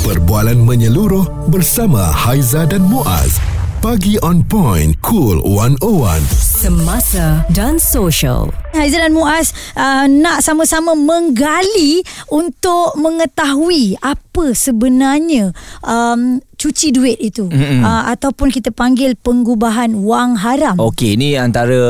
Perbualan 0.00 0.56
menyeluruh 0.64 1.52
bersama 1.52 2.00
Haiza 2.00 2.64
dan 2.64 2.80
Muaz. 2.88 3.36
Pagi 3.84 4.16
on 4.24 4.40
point, 4.40 4.96
cool 5.04 5.44
101. 5.44 6.24
Semasa 6.60 7.44
dan 7.52 7.76
Social. 7.76 8.48
Haizan 8.72 9.08
dan 9.08 9.12
Muaz 9.12 9.52
uh, 9.76 10.08
nak 10.08 10.40
sama-sama 10.40 10.96
menggali 10.96 12.00
untuk 12.32 12.96
mengetahui 12.96 14.00
apa 14.00 14.56
sebenarnya 14.56 15.52
um, 15.84 16.40
cuci 16.60 16.92
duit 16.92 17.16
itu 17.16 17.48
mm-hmm. 17.48 17.80
uh, 17.80 18.12
ataupun 18.12 18.52
kita 18.52 18.68
panggil 18.68 19.16
pengubahan 19.16 19.96
wang 19.96 20.36
haram. 20.36 20.76
Okey, 20.76 21.16
ini 21.16 21.40
antara 21.40 21.80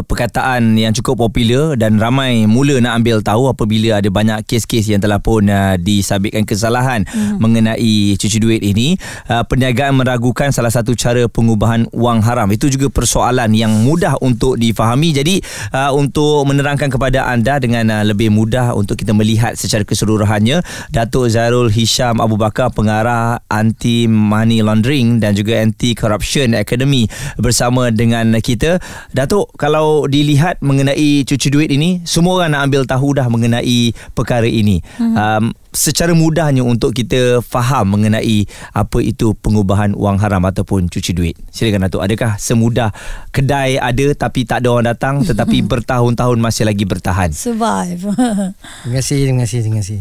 perkataan 0.00 0.72
yang 0.80 0.96
cukup 0.96 1.28
popular 1.28 1.76
dan 1.76 2.00
ramai 2.00 2.48
mula 2.48 2.80
nak 2.80 3.04
ambil 3.04 3.20
tahu 3.20 3.52
apabila 3.52 4.00
ada 4.00 4.08
banyak 4.08 4.48
kes-kes 4.48 4.88
yang 4.88 5.04
telah 5.04 5.20
pun 5.20 5.44
uh, 5.52 5.76
disabitkan 5.76 6.48
kesalahan 6.48 7.04
mm-hmm. 7.04 7.36
mengenai 7.36 8.16
cuci 8.16 8.38
duit 8.40 8.64
ini. 8.64 8.96
Uh, 9.28 9.44
perniagaan 9.44 9.92
meragukan 10.00 10.48
salah 10.56 10.72
satu 10.72 10.96
cara 10.96 11.28
pengubahan 11.28 11.84
wang 11.92 12.24
haram. 12.24 12.48
Itu 12.48 12.72
juga 12.72 12.88
persoalan 12.88 13.52
yang 13.52 13.84
mudah 13.84 14.16
untuk 14.24 14.56
difahami. 14.56 15.12
Jadi 15.12 15.44
uh, 15.76 15.92
untuk 15.92 16.48
menerangkan 16.48 16.88
kepada 16.88 17.28
anda 17.28 17.60
dengan 17.60 17.92
uh, 17.92 18.04
lebih 18.08 18.32
mudah 18.32 18.72
untuk 18.72 18.96
kita 18.96 19.12
melihat 19.12 19.52
secara 19.52 19.84
keseluruhannya, 19.84 20.64
Datuk 20.88 21.28
Zairul 21.28 21.68
Hisham 21.68 22.24
Abu 22.24 22.40
Bakar 22.40 22.72
pengarah 22.72 23.44
anti 23.52 23.97
money 24.06 24.62
laundering 24.62 25.18
dan 25.18 25.34
juga 25.34 25.58
anti 25.58 25.96
corruption 25.96 26.54
academy 26.54 27.10
bersama 27.40 27.90
dengan 27.90 28.36
kita. 28.38 28.78
Datuk, 29.10 29.50
kalau 29.58 30.06
dilihat 30.06 30.62
mengenai 30.62 31.24
cuci 31.26 31.48
duit 31.50 31.72
ini, 31.72 32.04
semua 32.04 32.44
orang 32.44 32.54
nak 32.54 32.62
ambil 32.70 32.82
tahu 32.86 33.16
dah 33.16 33.26
mengenai 33.26 33.90
perkara 34.12 34.46
ini. 34.46 34.78
Hmm. 35.00 35.16
Um, 35.16 35.44
secara 35.72 36.16
mudahnya 36.16 36.64
untuk 36.64 36.96
kita 36.96 37.44
faham 37.44 37.98
mengenai 37.98 38.48
apa 38.72 38.98
itu 39.04 39.36
pengubahan 39.38 39.92
wang 39.94 40.18
haram 40.18 40.42
ataupun 40.44 40.88
cuci 40.88 41.12
duit. 41.12 41.36
Silakan 41.52 41.86
Datuk, 41.88 42.02
adakah 42.02 42.40
semudah 42.40 42.90
kedai 43.30 43.76
ada 43.76 44.06
tapi 44.16 44.48
tak 44.48 44.64
ada 44.64 44.68
orang 44.74 44.88
datang 44.90 45.14
tetapi 45.22 45.64
bertahun-tahun 45.70 46.38
masih 46.40 46.64
lagi 46.66 46.84
bertahan? 46.88 47.30
Survive. 47.30 48.10
terima 48.84 48.94
kasih, 48.98 49.16
terima 49.28 49.40
kasih, 49.44 49.58
terima 49.62 49.78
kasih. 49.80 50.00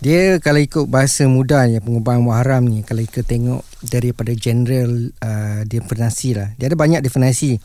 Dia 0.00 0.40
kalau 0.40 0.64
ikut 0.64 0.88
bahasa 0.88 1.28
mudah 1.28 1.68
ni 1.68 1.76
pengubahan 1.76 2.24
haram 2.32 2.64
ni 2.64 2.80
kalau 2.80 3.04
ikut 3.04 3.20
tengok 3.20 3.60
daripada 3.84 4.32
general 4.32 5.12
uh, 5.20 5.60
definisi 5.68 6.32
lah. 6.32 6.56
Dia 6.56 6.72
ada 6.72 6.76
banyak 6.80 7.04
definisi. 7.04 7.60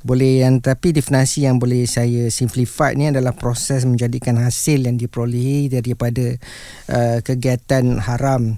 Boleh 0.00 0.44
yang 0.44 0.64
tapi 0.64 0.96
definisi 0.96 1.44
yang 1.44 1.60
boleh 1.60 1.84
saya 1.84 2.32
simplify 2.32 2.96
ni 2.96 3.12
adalah 3.12 3.36
proses 3.36 3.84
menjadikan 3.84 4.40
hasil 4.40 4.84
yang 4.84 4.96
diperolehi 4.96 5.68
daripada 5.68 6.40
uh, 6.88 7.20
kegiatan 7.20 8.00
haram 8.00 8.56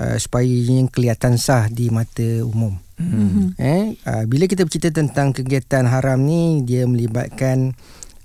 uh, 0.00 0.16
supaya 0.16 0.48
yang 0.48 0.88
kelihatan 0.88 1.36
sah 1.36 1.68
di 1.68 1.92
mata 1.92 2.44
umum. 2.48 2.80
Mm-hmm. 2.96 3.46
Eh 3.60 3.84
uh, 4.08 4.24
bila 4.24 4.48
kita 4.48 4.64
bercerita 4.64 5.04
tentang 5.04 5.36
kegiatan 5.36 5.84
haram 5.84 6.16
ni 6.20 6.64
dia 6.64 6.88
melibatkan 6.88 7.76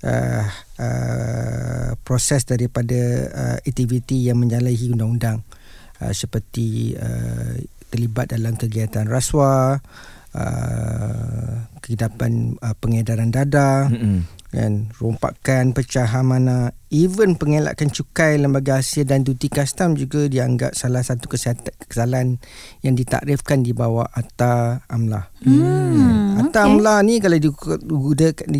uh, 0.04 0.44
uh, 0.80 1.90
proses 2.02 2.44
daripada 2.48 3.00
uh, 3.30 3.58
aktiviti 3.62 4.28
yang 4.28 4.40
menyalahi 4.40 4.92
undang-undang. 4.92 5.44
Uh, 6.00 6.12
seperti 6.16 6.96
uh, 6.96 7.60
terlibat 7.92 8.32
dalam 8.32 8.56
kegiatan 8.56 9.04
rasuah, 9.04 9.80
uh, 10.32 11.54
kegiatan 11.84 12.56
uh, 12.60 12.74
pengedaran 12.80 13.28
dada, 13.28 13.88
mm-hmm 13.88 14.39
kan 14.50 14.90
rompakan 14.98 15.70
pecahan 15.70 16.26
mana 16.26 16.74
even 16.90 17.38
pengelakan 17.38 17.86
cukai 17.86 18.34
lembaga 18.34 18.82
hasil 18.82 19.06
dan 19.06 19.22
duty 19.22 19.46
custom 19.46 19.94
juga 19.94 20.26
dianggap 20.26 20.74
salah 20.74 21.06
satu 21.06 21.30
kesalahan 21.86 22.42
yang 22.82 22.98
ditakrifkan 22.98 23.62
di 23.62 23.70
bawah 23.70 24.10
Atta 24.10 24.82
Amla. 24.90 25.30
Hmm, 25.46 26.42
Atta 26.42 26.66
okay. 26.66 26.70
Amla 26.74 26.94
ni 27.06 27.22
kalau 27.22 27.38
di, 27.38 27.50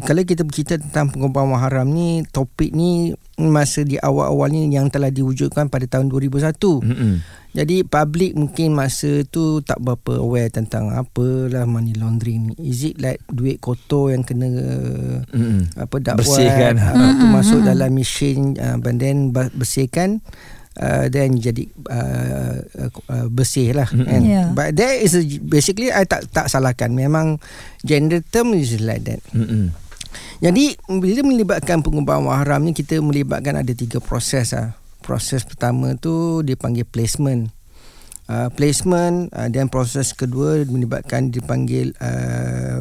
kalau 0.06 0.22
kita 0.22 0.46
bercerita 0.46 0.78
tentang 0.78 1.10
pengubahan 1.10 1.58
haram 1.58 1.90
ni 1.90 2.22
topik 2.30 2.70
ni 2.70 3.10
masa 3.48 3.80
di 3.86 3.96
awal-awal 3.96 4.52
ni 4.52 4.68
yang 4.68 4.92
telah 4.92 5.08
diwujudkan 5.08 5.72
pada 5.72 5.88
tahun 5.88 6.12
2001. 6.12 6.60
Hmm. 6.84 7.24
Jadi 7.50 7.82
public 7.82 8.38
mungkin 8.38 8.78
masa 8.78 9.26
tu 9.26 9.58
tak 9.66 9.82
berapa 9.82 10.22
aware 10.22 10.54
tentang 10.54 10.94
apalah 10.94 11.66
money 11.66 11.98
laundering 11.98 12.54
ni. 12.54 12.54
Is 12.62 12.86
it 12.86 13.02
like 13.02 13.18
duit 13.26 13.58
kotor 13.58 14.14
yang 14.14 14.22
kena 14.22 14.46
mm-hmm. 15.26 15.74
apa 15.74 15.96
dakwah 15.98 16.22
bersihkan 16.22 16.78
uh, 16.78 16.94
mm-hmm. 16.94 17.30
masuk 17.34 17.60
dalam 17.66 17.90
mesin 17.90 18.54
uh, 18.54 18.78
then 18.94 19.34
bersihkan 19.34 20.22
uh, 20.78 21.10
then 21.10 21.42
jadi 21.42 21.66
uh, 21.90 22.62
uh, 23.10 23.26
bersih 23.26 23.74
lah 23.74 23.90
mm-hmm. 23.90 24.14
and 24.14 24.22
yeah. 24.30 24.46
but 24.54 24.70
there 24.78 24.94
is 25.02 25.18
a, 25.18 25.22
basically 25.42 25.90
I 25.90 26.06
tak 26.06 26.30
tak 26.30 26.46
salahkan 26.46 26.94
memang 26.94 27.42
gender 27.82 28.22
term 28.22 28.54
is 28.54 28.78
like 28.78 29.02
that. 29.10 29.26
Mm-hmm. 29.34 29.89
Jadi 30.40 30.78
bila 30.88 31.20
melibatkan 31.26 31.84
pengubahan 31.84 32.24
wang 32.24 32.38
haram 32.40 32.60
ni 32.64 32.72
kita 32.72 32.98
melibatkan 32.98 33.60
ada 33.60 33.72
tiga 33.76 34.00
proses 34.00 34.56
lah 34.56 34.80
proses 35.00 35.42
pertama 35.42 35.96
tu 35.98 36.44
dipanggil 36.46 36.86
placement. 36.86 37.50
Uh, 38.30 38.46
placement 38.54 39.26
uh, 39.34 39.50
dan 39.50 39.66
proses 39.66 40.14
kedua 40.14 40.62
melibatkan 40.62 41.34
dipanggil 41.34 41.90
uh, 41.98 42.78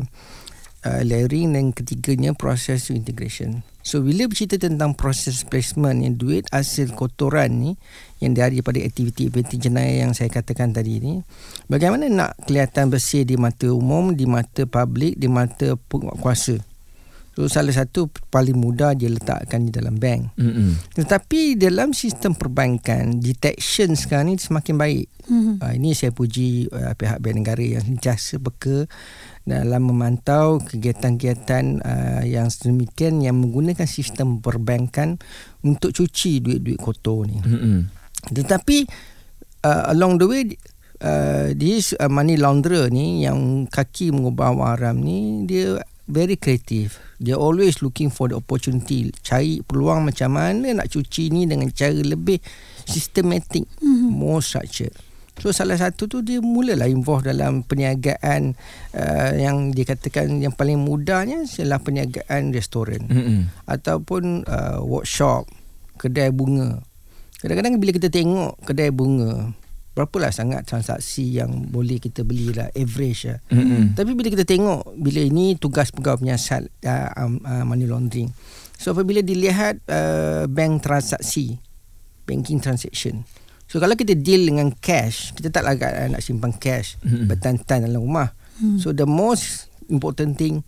uh, 0.86 1.02
layering 1.02 1.58
dan 1.58 1.74
ketiganya 1.74 2.38
proses 2.38 2.94
integration. 2.94 3.66
So 3.82 4.06
bila 4.06 4.30
bercerita 4.30 4.62
tentang 4.62 4.94
proses 4.94 5.42
placement 5.42 6.06
yang 6.06 6.22
duit 6.22 6.46
hasil 6.54 6.94
kotoran 6.94 7.50
ni 7.58 7.72
yang 8.22 8.38
daripada 8.38 8.78
aktiviti-aktiviti 8.78 9.58
jenayah 9.58 10.06
yang 10.06 10.14
saya 10.14 10.30
katakan 10.30 10.70
tadi 10.70 11.02
ni 11.02 11.14
bagaimana 11.66 12.06
nak 12.06 12.38
kelihatan 12.46 12.94
bersih 12.94 13.26
di 13.26 13.34
mata 13.34 13.74
umum 13.74 14.14
di 14.14 14.30
mata 14.30 14.70
publik 14.70 15.18
di 15.18 15.26
mata 15.26 15.74
penguasa 15.90 16.62
So 17.40 17.48
salah 17.48 17.72
satu 17.72 18.12
paling 18.12 18.60
mudah 18.60 19.00
dia 19.00 19.08
letakkan 19.08 19.64
di 19.64 19.72
dalam 19.72 19.96
bank. 19.96 20.36
Mm-hmm. 20.36 20.92
Tetapi 20.92 21.56
dalam 21.56 21.96
sistem 21.96 22.36
perbankan 22.36 23.24
detection 23.24 23.96
sekarang 23.96 24.36
ni 24.36 24.36
semakin 24.36 24.76
baik. 24.76 25.08
Mm-hmm. 25.32 25.56
Uh, 25.64 25.74
ini 25.80 25.96
saya 25.96 26.12
puji 26.12 26.68
uh, 26.68 26.92
pihak 27.00 27.24
bank 27.24 27.40
negara 27.40 27.64
yang 27.64 27.80
sentiasa 27.80 28.44
beka 28.44 28.92
dalam 29.48 29.88
memantau 29.88 30.60
kegiatan-kegiatan 30.68 31.80
uh, 31.80 32.28
yang 32.28 32.52
sedemikian 32.52 33.24
yang 33.24 33.40
menggunakan 33.40 33.88
sistem 33.88 34.44
perbankan 34.44 35.16
untuk 35.64 35.96
cuci 35.96 36.44
duit-duit 36.44 36.76
kotor 36.76 37.24
ni. 37.24 37.40
Mm-hmm. 37.40 37.80
Tetapi 38.36 38.78
uh, 39.64 39.96
along 39.96 40.20
the 40.20 40.28
way 40.28 40.44
uh, 41.08 41.56
this 41.56 41.96
uh, 41.96 42.12
money 42.12 42.36
launderer 42.36 42.92
ni 42.92 43.24
yang 43.24 43.64
kaki 43.72 44.12
mengubah 44.12 44.52
waram 44.52 45.00
ni 45.00 45.48
dia 45.48 45.80
very 46.10 46.36
creative. 46.36 46.98
They 47.22 47.38
always 47.38 47.86
looking 47.86 48.10
for 48.10 48.28
the 48.28 48.42
opportunity. 48.42 49.14
Cari 49.22 49.62
peluang 49.62 50.10
macam 50.10 50.34
mana 50.34 50.82
nak 50.82 50.90
cuci 50.90 51.30
ni 51.30 51.46
dengan 51.46 51.70
cara 51.70 51.94
lebih 51.94 52.42
systematic, 52.90 53.70
mm-hmm. 53.80 54.10
more 54.10 54.42
structured. 54.42 54.92
So 55.40 55.56
salah 55.56 55.80
satu 55.80 56.12
tu 56.12 56.20
dia 56.20 56.44
mulalah 56.44 56.92
involve 56.92 57.24
dalam 57.24 57.64
perniagaan 57.64 58.60
uh, 58.92 59.32
yang 59.40 59.72
dikatakan 59.72 60.44
yang 60.44 60.52
paling 60.52 60.84
mudahnya 60.84 61.48
adalah 61.48 61.80
perniagaan 61.80 62.52
restoran 62.52 63.08
mm-hmm. 63.08 63.40
ataupun 63.64 64.44
uh, 64.44 64.84
workshop, 64.84 65.48
kedai 65.96 66.36
bunga. 66.36 66.84
Kadang-kadang 67.40 67.80
bila 67.80 67.96
kita 67.96 68.12
tengok 68.12 68.60
kedai 68.68 68.92
bunga, 68.92 69.56
berapa 70.00 70.16
lah 70.16 70.32
sangat 70.32 70.64
transaksi 70.64 71.36
yang 71.36 71.68
boleh 71.68 72.00
kita 72.00 72.24
beli 72.24 72.56
lah 72.56 72.72
average 72.72 73.28
lah. 73.28 73.44
Mm-hmm. 73.52 74.00
Tapi 74.00 74.12
bila 74.16 74.32
kita 74.32 74.48
tengok 74.48 74.96
bila 74.96 75.20
ini 75.20 75.60
tugas 75.60 75.92
pegawai 75.92 76.24
penyiasat 76.24 76.72
uh, 76.88 77.12
um, 77.20 77.44
uh, 77.44 77.68
money 77.68 77.84
laundering. 77.84 78.32
So 78.80 78.96
apabila 78.96 79.20
dilihat 79.20 79.84
uh, 79.92 80.48
bank 80.48 80.88
transaksi 80.88 81.60
banking 82.24 82.64
transaction. 82.64 83.28
So 83.68 83.84
kalau 83.84 84.00
kita 84.00 84.16
deal 84.16 84.48
dengan 84.48 84.72
cash, 84.72 85.36
kita 85.36 85.52
tak 85.52 85.68
lagi 85.68 85.84
nak 85.84 86.24
simpan 86.24 86.56
cash 86.56 86.96
mm-hmm. 87.04 87.28
bertantan 87.28 87.84
dalam 87.84 88.00
rumah. 88.00 88.32
Mm. 88.64 88.80
So 88.80 88.96
the 88.96 89.04
most 89.04 89.68
important 89.92 90.40
thing 90.40 90.64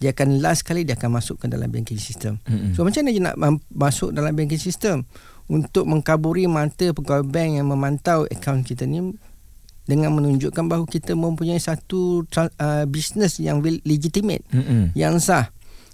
dia 0.00 0.16
akan 0.16 0.40
last 0.40 0.64
kali 0.64 0.88
dia 0.88 0.96
akan 0.96 1.20
masuk 1.20 1.44
ke 1.44 1.46
dalam 1.52 1.68
banking 1.68 2.00
system. 2.00 2.40
Mm-hmm. 2.48 2.72
So 2.72 2.88
macam 2.88 3.04
mana 3.04 3.10
dia 3.12 3.22
nak 3.28 3.36
masuk 3.68 4.16
dalam 4.16 4.32
banking 4.32 4.62
system? 4.62 5.04
Untuk 5.50 5.82
mengkaburi 5.90 6.46
mata 6.46 6.94
pegawai 6.94 7.26
bank 7.26 7.58
yang 7.58 7.66
memantau 7.66 8.22
akaun 8.30 8.62
kita 8.62 8.86
ni 8.86 9.02
dengan 9.82 10.14
menunjukkan 10.14 10.70
bahawa 10.70 10.86
kita 10.86 11.18
mempunyai 11.18 11.58
satu 11.58 12.22
uh, 12.30 12.86
bisnes 12.86 13.42
yang 13.42 13.58
legitimate 13.82 14.46
mm-hmm. 14.54 14.94
yang 14.94 15.18
sah. 15.18 15.50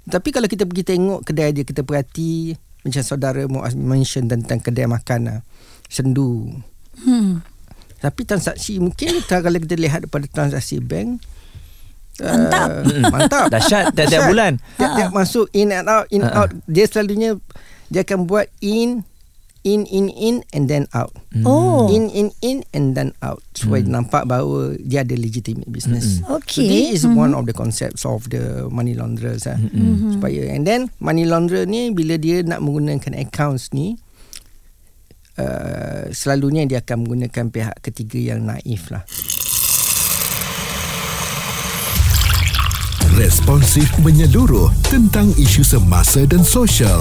Tapi 0.07 0.29
kalau 0.29 0.45
kita 0.45 0.69
pergi 0.69 0.85
tengok 0.85 1.25
kedai 1.25 1.57
dia 1.57 1.65
kita 1.65 1.81
perhati 1.81 2.53
macam 2.85 3.03
saudara 3.03 3.49
Muaz 3.49 3.73
mention 3.73 4.29
tentang 4.29 4.61
kedai 4.61 4.85
makan 4.85 5.41
uh, 5.41 5.41
sendu. 5.89 6.53
Hmm. 6.97 7.45
tapi 8.01 8.25
transaksi 8.25 8.81
mungkin 8.81 9.21
kalau 9.29 9.53
kita 9.61 9.77
lihat 9.77 10.09
daripada 10.09 10.25
transaksi 10.33 10.81
bank 10.81 11.21
Mantap 12.17 12.69
uh, 12.73 13.11
Mantap. 13.13 13.47
Dahsyat 13.53 13.93
Tiap-tiap 13.93 14.33
bulan. 14.33 14.57
Tiap-tiap 14.81 15.11
masuk 15.13 15.53
In 15.53 15.69
and 15.77 15.85
out 15.85 16.09
In 16.09 16.25
uh-uh. 16.25 16.49
out. 16.49 16.51
Dia 16.65 16.89
selalunya 16.89 17.37
Dia 17.93 18.09
akan 18.09 18.25
buat 18.25 18.49
in 18.65 19.05
in 19.67 19.83
in 19.91 20.07
in 20.15 20.47
and 20.55 20.71
then 20.71 20.87
out. 20.95 21.11
Oh. 21.43 21.91
In 21.91 22.07
in 22.15 22.31
in 22.39 22.63
and 22.71 22.95
then 22.95 23.11
out. 23.19 23.43
Supaya 23.51 23.83
nampak 23.83 24.31
bahawa 24.31 24.79
dia 24.79 25.03
ada 25.03 25.19
legitimate 25.19 25.67
business. 25.67 26.23
So 26.23 26.39
Okay. 26.39 26.71
this 26.71 27.03
is 27.03 27.03
one 27.03 27.35
of 27.35 27.51
the 27.51 27.57
concepts 27.57 28.07
of 28.07 28.31
the 28.31 28.71
money 28.71 28.95
launderers 28.95 29.51
ah. 29.51 29.59
Supaya 30.15 30.55
and 30.55 30.63
then 30.63 30.95
money 31.03 31.27
launderer 31.27 31.67
ni 31.67 31.91
bila 31.91 32.15
dia 32.15 32.47
nak 32.47 32.63
menggunakan 32.63 33.19
accounts 33.19 33.75
ni 33.75 33.99
uh, 35.35 36.15
selalunya 36.15 36.63
dia 36.71 36.79
akan 36.87 37.03
menggunakan 37.03 37.51
pihak 37.51 37.77
ketiga 37.83 38.35
yang 38.39 38.47
naif 38.47 38.95
lah. 38.95 39.03
Responsif 43.17 43.89
menyeluruh 44.05 44.69
tentang 44.93 45.33
isu 45.41 45.65
semasa 45.65 46.29
dan 46.29 46.45
sosial. 46.45 47.01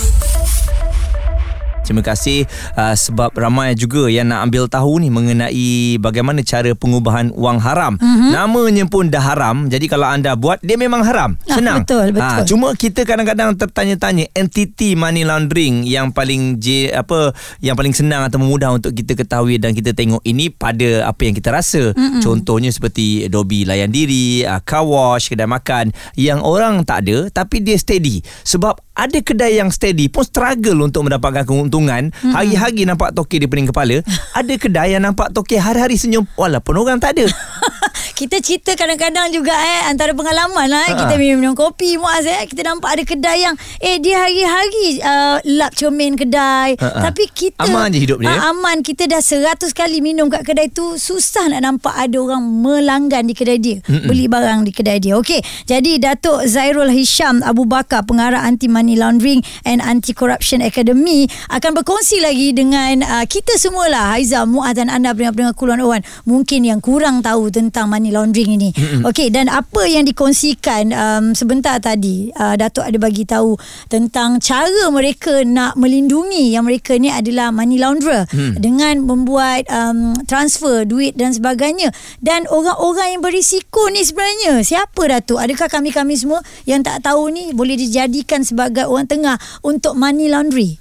Terima 1.81 2.05
kasih 2.05 2.45
uh, 2.77 2.93
sebab 2.93 3.33
ramai 3.33 3.73
juga 3.73 4.05
yang 4.07 4.29
nak 4.29 4.47
ambil 4.47 4.69
tahu 4.69 5.01
ni 5.01 5.09
mengenai 5.09 5.97
bagaimana 5.97 6.45
cara 6.45 6.71
pengubahan 6.77 7.33
wang 7.33 7.57
haram. 7.57 7.97
Mm-hmm. 7.97 8.31
Namanya 8.31 8.85
pun 8.87 9.09
dah 9.09 9.21
haram. 9.21 9.67
Jadi 9.67 9.89
kalau 9.89 10.05
anda 10.05 10.37
buat 10.37 10.61
dia 10.61 10.77
memang 10.77 11.01
haram. 11.01 11.35
Ah, 11.49 11.57
Senang. 11.57 11.83
betul, 11.83 12.13
betul. 12.13 12.37
Ah, 12.37 12.45
cuma 12.45 12.67
kita 12.77 13.01
kadang-kadang 13.03 13.57
tertanya-tanya 13.57 14.29
entiti 14.37 14.93
money 14.93 15.25
laundering 15.25 15.81
yang 15.83 16.13
paling 16.13 16.61
j 16.61 16.93
apa 16.93 17.33
yang 17.59 17.73
paling 17.73 17.91
senang 17.97 18.29
atau 18.29 18.37
mudah 18.37 18.77
untuk 18.77 18.93
kita 18.93 19.17
ketahui 19.17 19.57
dan 19.57 19.73
kita 19.73 19.91
tengok 19.97 20.21
ini 20.21 20.53
pada 20.53 21.09
apa 21.09 21.21
yang 21.25 21.33
kita 21.33 21.49
rasa. 21.49 21.91
Mm-hmm. 21.97 22.21
Contohnya 22.21 22.69
seperti 22.69 23.25
Adobe 23.25 23.65
layan 23.65 23.89
diri, 23.89 24.45
uh, 24.45 24.61
car 24.61 24.85
wash, 24.85 25.33
kedai 25.33 25.49
makan 25.49 25.89
yang 26.13 26.45
orang 26.45 26.85
tak 26.85 27.09
ada 27.09 27.27
tapi 27.33 27.65
dia 27.65 27.75
steady. 27.75 28.21
Sebab 28.45 28.77
ada 28.91 29.19
kedai 29.23 29.57
yang 29.57 29.71
steady 29.71 30.11
pun 30.11 30.27
struggle 30.27 30.83
untuk 30.83 31.07
mendapatkan 31.07 31.47
keuntungan. 31.47 32.11
Mm-hmm. 32.11 32.33
Hari-hari 32.35 32.83
nampak 32.83 33.15
toke 33.15 33.39
di 33.39 33.47
pening 33.47 33.71
kepala. 33.71 34.03
ada 34.39 34.53
kedai 34.59 34.95
yang 34.95 35.03
nampak 35.07 35.31
toke 35.31 35.55
hari-hari 35.55 35.95
senyum 35.95 36.27
walaupun 36.35 36.75
orang 36.75 36.99
tak 36.99 37.17
ada. 37.17 37.25
Kita 38.21 38.37
cerita 38.37 38.77
kadang-kadang 38.77 39.33
juga 39.33 39.49
eh 39.49 39.89
antara 39.89 40.13
pengalaman 40.13 40.69
lah 40.69 40.85
eh. 40.85 40.93
Ha. 40.93 40.99
Kita 41.01 41.17
minum-minum 41.17 41.57
kopi 41.57 41.97
Muaz 41.97 42.21
eh. 42.29 42.45
Kita 42.45 42.61
nampak 42.61 42.93
ada 42.93 43.01
kedai 43.01 43.49
yang 43.49 43.57
eh 43.81 43.97
dia 43.97 44.21
hari-hari 44.21 45.01
uh, 45.01 45.41
lap 45.57 45.73
cermin 45.73 46.13
kedai. 46.13 46.77
Ha-ha. 46.77 47.09
Tapi 47.09 47.25
kita 47.33 47.65
Aman 47.65 47.89
je 47.89 48.05
hidup 48.05 48.21
dia. 48.21 48.29
Ah, 48.29 48.53
aman. 48.53 48.85
Kita 48.85 49.09
dah 49.09 49.25
seratus 49.25 49.73
kali 49.73 50.05
minum 50.05 50.29
kat 50.29 50.45
kedai 50.45 50.69
tu 50.69 51.01
susah 51.01 51.49
nak 51.49 51.65
nampak 51.65 51.97
ada 51.97 52.13
orang 52.21 52.45
melanggan 52.45 53.25
di 53.25 53.33
kedai 53.33 53.57
dia. 53.57 53.81
Mm-mm. 53.89 54.05
Beli 54.05 54.29
barang 54.29 54.69
di 54.69 54.71
kedai 54.75 55.01
dia. 55.01 55.17
Okey. 55.17 55.41
Jadi 55.65 55.97
Datuk 55.97 56.45
Zairul 56.45 56.93
Hisham 56.93 57.41
Abu 57.41 57.65
Bakar 57.65 58.05
pengarah 58.05 58.45
Anti 58.45 58.69
Money 58.69 59.01
Laundering 59.01 59.41
and 59.65 59.81
Anti 59.81 60.13
Corruption 60.13 60.61
Academy 60.61 61.25
akan 61.49 61.73
berkongsi 61.73 62.21
lagi 62.21 62.53
dengan 62.53 63.01
uh, 63.01 63.25
kita 63.25 63.57
semualah 63.57 64.13
Haiza 64.13 64.45
Muaz 64.45 64.77
dan 64.77 64.93
anda 64.93 65.09
pendengar-pendengar 65.09 65.57
Kuluan 65.57 65.81
Owan 65.81 66.05
mungkin 66.29 66.69
yang 66.69 66.77
kurang 66.77 67.25
tahu 67.25 67.49
tentang 67.49 67.89
money 67.89 68.10
laundering 68.11 68.59
ini. 68.59 68.69
Mm-hmm. 68.75 69.07
Okey 69.07 69.31
dan 69.31 69.47
apa 69.47 69.87
yang 69.87 70.03
dikongsikan 70.03 70.91
um, 70.91 71.23
sebentar 71.31 71.79
tadi 71.79 72.29
uh, 72.35 72.53
Datuk 72.59 72.83
ada 72.83 72.97
bagi 72.99 73.23
tahu 73.23 73.55
tentang 73.87 74.43
cara 74.43 74.91
mereka 74.91 75.41
nak 75.47 75.79
melindungi 75.79 76.53
yang 76.53 76.67
mereka 76.67 76.99
ni 76.99 77.07
adalah 77.07 77.49
money 77.49 77.79
launderer 77.79 78.27
mm. 78.27 78.59
dengan 78.59 79.07
membuat 79.07 79.65
um, 79.71 80.13
transfer 80.27 80.83
duit 80.83 81.15
dan 81.15 81.31
sebagainya 81.31 81.89
dan 82.19 82.45
orang-orang 82.51 83.17
yang 83.17 83.21
berisiko 83.23 83.87
ni 83.89 84.03
sebenarnya 84.03 84.61
siapa 84.61 85.07
Datuk? 85.07 85.39
Adakah 85.39 85.71
kami-kami 85.71 86.19
semua 86.19 86.43
yang 86.67 86.83
tak 86.83 87.01
tahu 87.01 87.31
ni 87.31 87.55
boleh 87.55 87.79
dijadikan 87.79 88.43
sebagai 88.43 88.85
orang 88.85 89.07
tengah 89.07 89.39
untuk 89.63 89.95
money 89.95 90.27
laundry? 90.27 90.77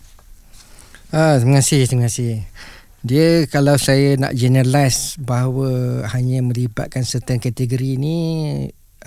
Ah, 1.11 1.39
terima 1.43 1.59
kasih, 1.59 1.91
terima 1.91 2.07
kasih. 2.07 2.47
Dia 3.01 3.49
kalau 3.49 3.81
saya 3.81 4.17
nak 4.21 4.37
generalize 4.37 5.17
bahawa 5.17 6.05
hanya 6.13 6.45
melibatkan 6.45 7.01
certain 7.05 7.41
kategori 7.41 7.97
ni 7.97 8.17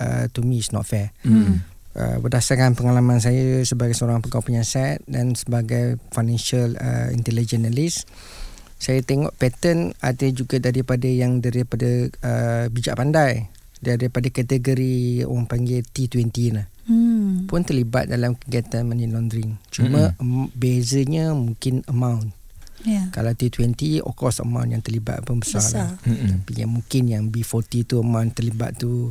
uh, 0.02 0.26
to 0.34 0.42
me 0.42 0.58
is 0.58 0.74
not 0.74 0.86
fair. 0.86 1.14
Hmm. 1.22 1.62
Uh, 1.94 2.18
berdasarkan 2.18 2.74
pengalaman 2.74 3.22
saya 3.22 3.62
sebagai 3.62 3.94
seorang 3.94 4.18
pegawai 4.18 4.42
penyiasat 4.42 5.06
dan 5.06 5.38
sebagai 5.38 6.02
financial 6.10 6.74
uh, 6.74 7.06
intelligence 7.14 7.62
analyst 7.62 7.98
saya 8.82 9.00
tengok 9.00 9.30
pattern 9.38 9.94
ada 10.02 10.26
juga 10.34 10.58
daripada 10.58 11.06
yang 11.06 11.38
daripada 11.38 12.10
uh, 12.20 12.66
bijak 12.66 12.98
pandai 12.98 13.46
daripada 13.78 14.26
kategori 14.26 15.22
orang 15.22 15.46
panggil 15.46 15.86
T20 15.86 16.36
lah 16.50 16.66
Hmm. 16.84 17.48
pun 17.48 17.64
terlibat 17.64 18.12
dalam 18.12 18.36
kegiatan 18.36 18.84
money 18.84 19.08
laundering 19.08 19.56
cuma 19.72 20.12
mm-hmm. 20.20 20.52
bezanya 20.52 21.32
mungkin 21.32 21.80
amount 21.88 22.28
Ya. 22.84 23.08
kalau 23.10 23.32
T20 23.32 24.04
of 24.04 24.12
course 24.12 24.38
amount 24.38 24.68
yang 24.68 24.84
terlibat 24.84 25.24
pun 25.24 25.40
besar, 25.40 25.64
Besar. 25.64 25.80
lah. 25.88 25.90
Mm-mm. 26.04 26.44
Tapi 26.44 26.52
yang 26.60 26.70
mungkin 26.70 27.02
yang 27.08 27.24
B40 27.28 27.88
tu 27.88 27.96
amount 27.98 28.36
terlibat 28.36 28.76
tu 28.76 29.08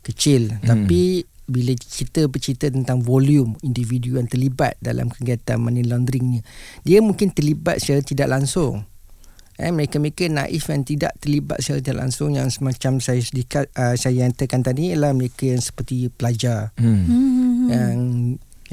kecil. 0.00 0.52
Mm. 0.60 0.68
Tapi 0.68 1.02
bila 1.44 1.72
kita 1.72 2.24
bercerita 2.24 2.68
tentang 2.68 3.00
volume 3.00 3.56
individu 3.60 4.16
yang 4.16 4.24
terlibat 4.24 4.76
dalam 4.78 5.08
kegiatan 5.08 5.56
money 5.56 5.84
laundering 5.84 6.36
ni, 6.36 6.40
dia 6.80 7.00
mungkin 7.00 7.28
terlibat 7.28 7.80
secara 7.80 8.00
tidak 8.00 8.28
langsung. 8.28 8.84
Eh, 9.54 9.70
mereka-mereka 9.70 10.26
naif 10.26 10.66
yang 10.66 10.82
tidak 10.82 11.14
terlibat 11.16 11.62
secara 11.62 11.78
tidak 11.78 11.98
langsung 12.02 12.34
yang 12.34 12.50
semacam 12.50 12.98
saya 12.98 13.22
sedikit 13.22 13.70
uh, 13.72 13.94
saya 13.94 14.26
yantakan 14.26 14.60
tadi 14.60 14.90
ialah 14.90 15.14
mereka 15.14 15.46
yang 15.46 15.62
seperti 15.62 16.10
pelajar 16.10 16.74
Hmm. 16.74 17.06
Hmm. 17.06 17.66
yang 17.70 17.98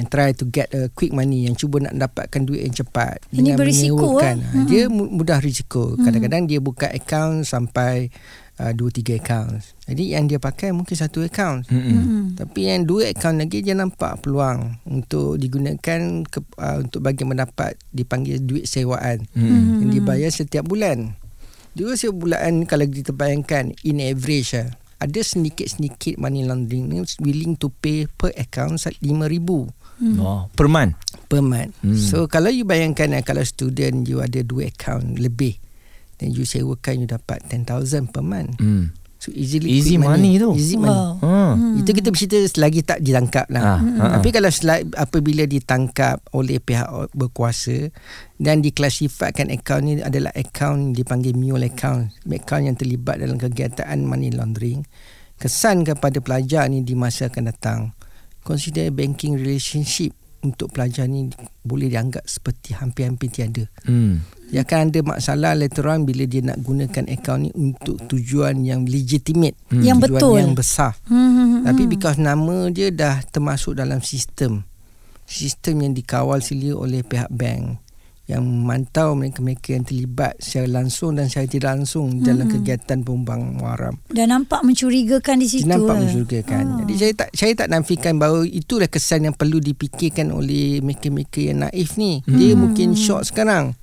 yang 0.01 0.07
try 0.07 0.29
to 0.31 0.43
get 0.45 0.65
a 0.71 0.89
quick 0.89 1.09
money 1.09 1.45
yang 1.45 1.53
cuba 1.53 1.77
nak 1.79 1.93
dapatkan 1.95 2.41
duit 2.41 2.61
yang 2.61 2.73
cepat 2.75 3.21
Ini 3.29 3.53
berisiko, 3.53 4.17
menyewakan. 4.17 4.35
eh? 4.35 4.49
Ha, 4.51 4.57
dia 4.65 4.83
mu- 4.87 5.07
mudah 5.07 5.37
risiko 5.37 5.93
kadang-kadang 5.95 6.43
dia 6.43 6.57
buka 6.57 6.89
account 6.89 7.43
sampai 7.43 8.09
uh, 8.57 8.69
2 8.69 8.81
3 8.97 9.17
account 9.17 9.61
jadi 9.85 10.03
yang 10.15 10.25
dia 10.25 10.37
pakai 10.37 10.71
mungkin 10.71 10.93
satu 10.93 11.21
account 11.21 11.67
Mm-mm. 11.67 11.93
Hmm. 11.93 12.25
tapi 12.33 12.65
yang 12.65 12.83
dua 12.83 13.09
account 13.09 13.37
lagi 13.37 13.59
dia 13.59 13.73
nampak 13.73 14.19
peluang 14.19 14.81
untuk 14.83 15.35
digunakan 15.35 15.99
ke, 16.23 16.39
uh, 16.55 16.77
untuk 16.79 16.99
bagi 16.99 17.21
mendapat 17.21 17.77
dipanggil 17.89 18.39
duit 18.39 18.65
sewaan 18.65 19.21
Mm. 19.31 19.85
yang 19.85 19.91
dibayar 19.93 20.27
setiap 20.27 20.65
bulan. 20.65 21.13
Dua 21.71 21.93
setiap 21.93 22.17
bulan 22.17 22.65
kalau 22.65 22.83
kita 22.83 23.11
bayangkan 23.11 23.71
in 23.81 23.99
average 23.99 24.51
lah, 24.53 24.71
ada 24.97 25.19
sedikit-sedikit 25.19 26.15
money 26.15 26.43
laundering 26.43 26.85
ni 26.85 26.99
willing 27.17 27.55
to 27.55 27.71
pay 27.73 28.07
per 28.11 28.31
account 28.35 28.75
RM5,000 28.77 29.49
Oh, 30.17 30.49
per 30.51 30.65
month. 30.65 30.97
per 31.29 31.39
month. 31.39 31.71
Hmm. 31.79 31.95
So 31.95 32.25
kalau 32.25 32.49
you 32.49 32.65
bayangkan 32.65 33.13
lah, 33.13 33.21
kalau 33.21 33.39
student 33.41 34.03
you 34.03 34.19
ada 34.19 34.41
dua 34.41 34.67
account 34.67 35.15
lebih 35.15 35.55
then 36.17 36.33
you 36.33 36.43
sewakan 36.43 37.01
you 37.01 37.07
dapat 37.07 37.39
10,000 37.47 37.65
per 38.09 38.19
month. 38.19 38.57
Hmm. 38.57 38.91
So 39.15 39.29
easily 39.31 39.77
Easy 39.77 39.95
quick 39.95 40.09
money 40.09 40.41
tu. 40.41 40.49
Easy 40.53 40.75
Wow. 40.75 40.81
money. 40.81 41.05
Ha. 41.21 41.33
Hmm. 41.53 41.73
Itu 41.77 41.93
kita 41.93 42.09
bercerita 42.09 42.41
selagi 42.41 42.81
tak 42.81 42.99
ditangkap 42.99 43.45
Ah, 43.47 43.53
lah. 43.53 43.63
ah, 43.63 43.77
ah. 43.77 44.11
Tapi 44.17 44.33
kalau 44.33 44.49
selagi, 44.49 44.89
apabila 44.91 45.45
ditangkap 45.45 46.25
oleh 46.33 46.57
pihak 46.57 46.89
berkuasa 47.13 47.93
dan 48.35 48.59
diklasifikkan 48.59 49.53
akaun 49.53 49.81
ni 49.85 49.93
adalah 50.01 50.33
akaun 50.33 50.91
dipanggil 50.91 51.37
mule 51.37 51.69
account, 51.69 52.09
akaun 52.25 52.65
yang 52.65 52.77
terlibat 52.77 53.21
dalam 53.21 53.37
kegiatan 53.37 54.01
money 54.01 54.33
laundering, 54.33 54.89
kesan 55.37 55.85
kepada 55.85 56.17
pelajar 56.17 56.65
ni 56.65 56.81
di 56.81 56.93
masa 56.93 57.29
akan 57.29 57.43
datang, 57.45 57.79
consider 58.43 58.89
banking 58.93 59.37
relationship 59.37 60.13
untuk 60.41 60.73
pelajar 60.73 61.05
ni 61.05 61.29
boleh 61.61 61.85
dianggap 61.85 62.25
seperti 62.25 62.73
hampir-hampir 62.73 63.29
tiada. 63.29 63.69
Hmm. 63.85 64.25
Dia 64.49 64.65
akan 64.65 64.89
ada 64.89 64.99
masalah 65.05 65.53
later 65.53 65.85
on 65.87 66.03
bila 66.03 66.25
dia 66.25 66.41
nak 66.41 66.59
gunakan 66.65 67.05
akaun 67.07 67.47
ni 67.47 67.49
untuk 67.53 68.01
tujuan 68.09 68.65
yang 68.65 68.83
legitimate, 68.89 69.55
Hmm. 69.69 69.85
Yang 69.85 69.97
tujuan 70.09 70.17
betul. 70.17 70.35
yang 70.41 70.53
besar. 70.57 70.91
Hmm. 71.05 71.63
Tapi 71.63 71.83
because 71.85 72.17
nama 72.17 72.67
dia 72.73 72.89
dah 72.89 73.21
termasuk 73.29 73.77
dalam 73.77 74.01
sistem 74.01 74.65
Sistem 75.31 75.79
yang 75.87 75.93
dikawal 75.95 76.43
selia 76.43 76.75
oleh 76.75 77.07
pihak 77.07 77.31
bank 77.31 77.79
Yang 78.31 78.43
memantau 78.47 79.11
mereka-mereka 79.19 79.75
yang 79.75 79.83
terlibat 79.83 80.39
secara 80.39 80.67
langsung 80.79 81.19
dan 81.19 81.27
secara 81.27 81.47
tidak 81.51 81.69
langsung 81.75 82.07
hmm. 82.15 82.23
dalam 82.23 82.47
kegiatan 82.47 82.99
pembuang 83.03 83.59
haram 83.59 83.95
Dan 84.07 84.31
nampak 84.31 84.63
mencurigakan 84.63 85.43
di 85.43 85.47
situ. 85.51 85.67
Dia 85.67 85.75
nampak 85.75 85.95
lah. 85.95 86.01
mencurigakan 86.07 86.63
Ah. 86.63 86.77
Jadi 86.83 86.93
saya 86.95 87.13
tak 87.13 87.29
saya 87.35 87.53
tak 87.59 87.67
nafikan 87.67 88.15
bahawa 88.15 88.47
itulah 88.47 88.87
kesan 88.87 89.27
yang 89.27 89.35
perlu 89.35 89.59
dipikirkan 89.59 90.31
oleh 90.31 90.79
mereka-mereka 90.79 91.39
yang 91.43 91.67
naif 91.67 91.99
ni 91.99 92.23
Dia 92.23 92.55
mungkin 92.55 92.95
shock 92.95 93.27
sekarang 93.27 93.75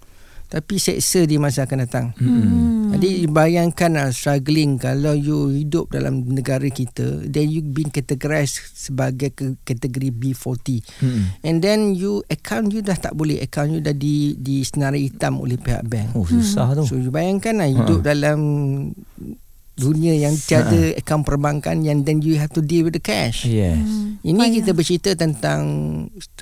Tapi 0.48 0.80
seksa 0.80 1.22
di 1.22 1.36
masa 1.36 1.64
akan 1.64 1.78
datang 1.78 2.06
Hmm. 2.16 2.90
jadi 2.90 3.28
bayangkan 3.28 3.92
lah 3.92 4.08
struggling 4.08 4.74
kalau 4.74 5.12
you 5.12 5.52
hidup 5.52 5.88
dalam 5.88 6.24
negara 6.24 6.64
kita 6.66 7.20
then 7.22 7.46
you 7.46 7.60
been 7.60 7.88
categorized 7.88 8.56
sebagai 8.72 9.30
kategori 9.62 10.08
B40 10.08 10.80
Hmm. 10.98 11.36
and 11.42 11.60
then 11.60 11.92
you 11.92 12.24
account 12.26 12.72
you 12.72 12.80
dah 12.80 12.96
tak 12.96 13.12
boleh 13.12 13.38
account 13.38 13.70
you 13.70 13.78
dah 13.78 13.92
di 13.92 14.34
di 14.34 14.64
senarai 14.64 15.04
hitam 15.04 15.36
oleh 15.36 15.54
pihak 15.54 15.84
bank. 15.84 16.12
Oh, 16.12 16.24
susah 16.24 16.72
tu. 16.72 16.84
So 16.86 16.96
you 16.96 17.08
bayangkan 17.08 17.60
lah 17.60 17.68
hidup 17.68 18.00
dalam 18.00 18.38
dunia 19.78 20.12
yang 20.12 20.34
tiada 20.34 20.92
akaun 20.98 21.22
perbankan 21.22 21.86
yang 21.86 22.02
then 22.02 22.18
you 22.18 22.34
have 22.34 22.50
to 22.50 22.58
deal 22.58 22.84
with 22.84 22.98
the 22.98 23.02
cash. 23.02 23.46
Yes. 23.46 23.78
Ini 24.20 24.50
kita 24.50 24.74
bercerita 24.74 25.14
tentang 25.14 25.62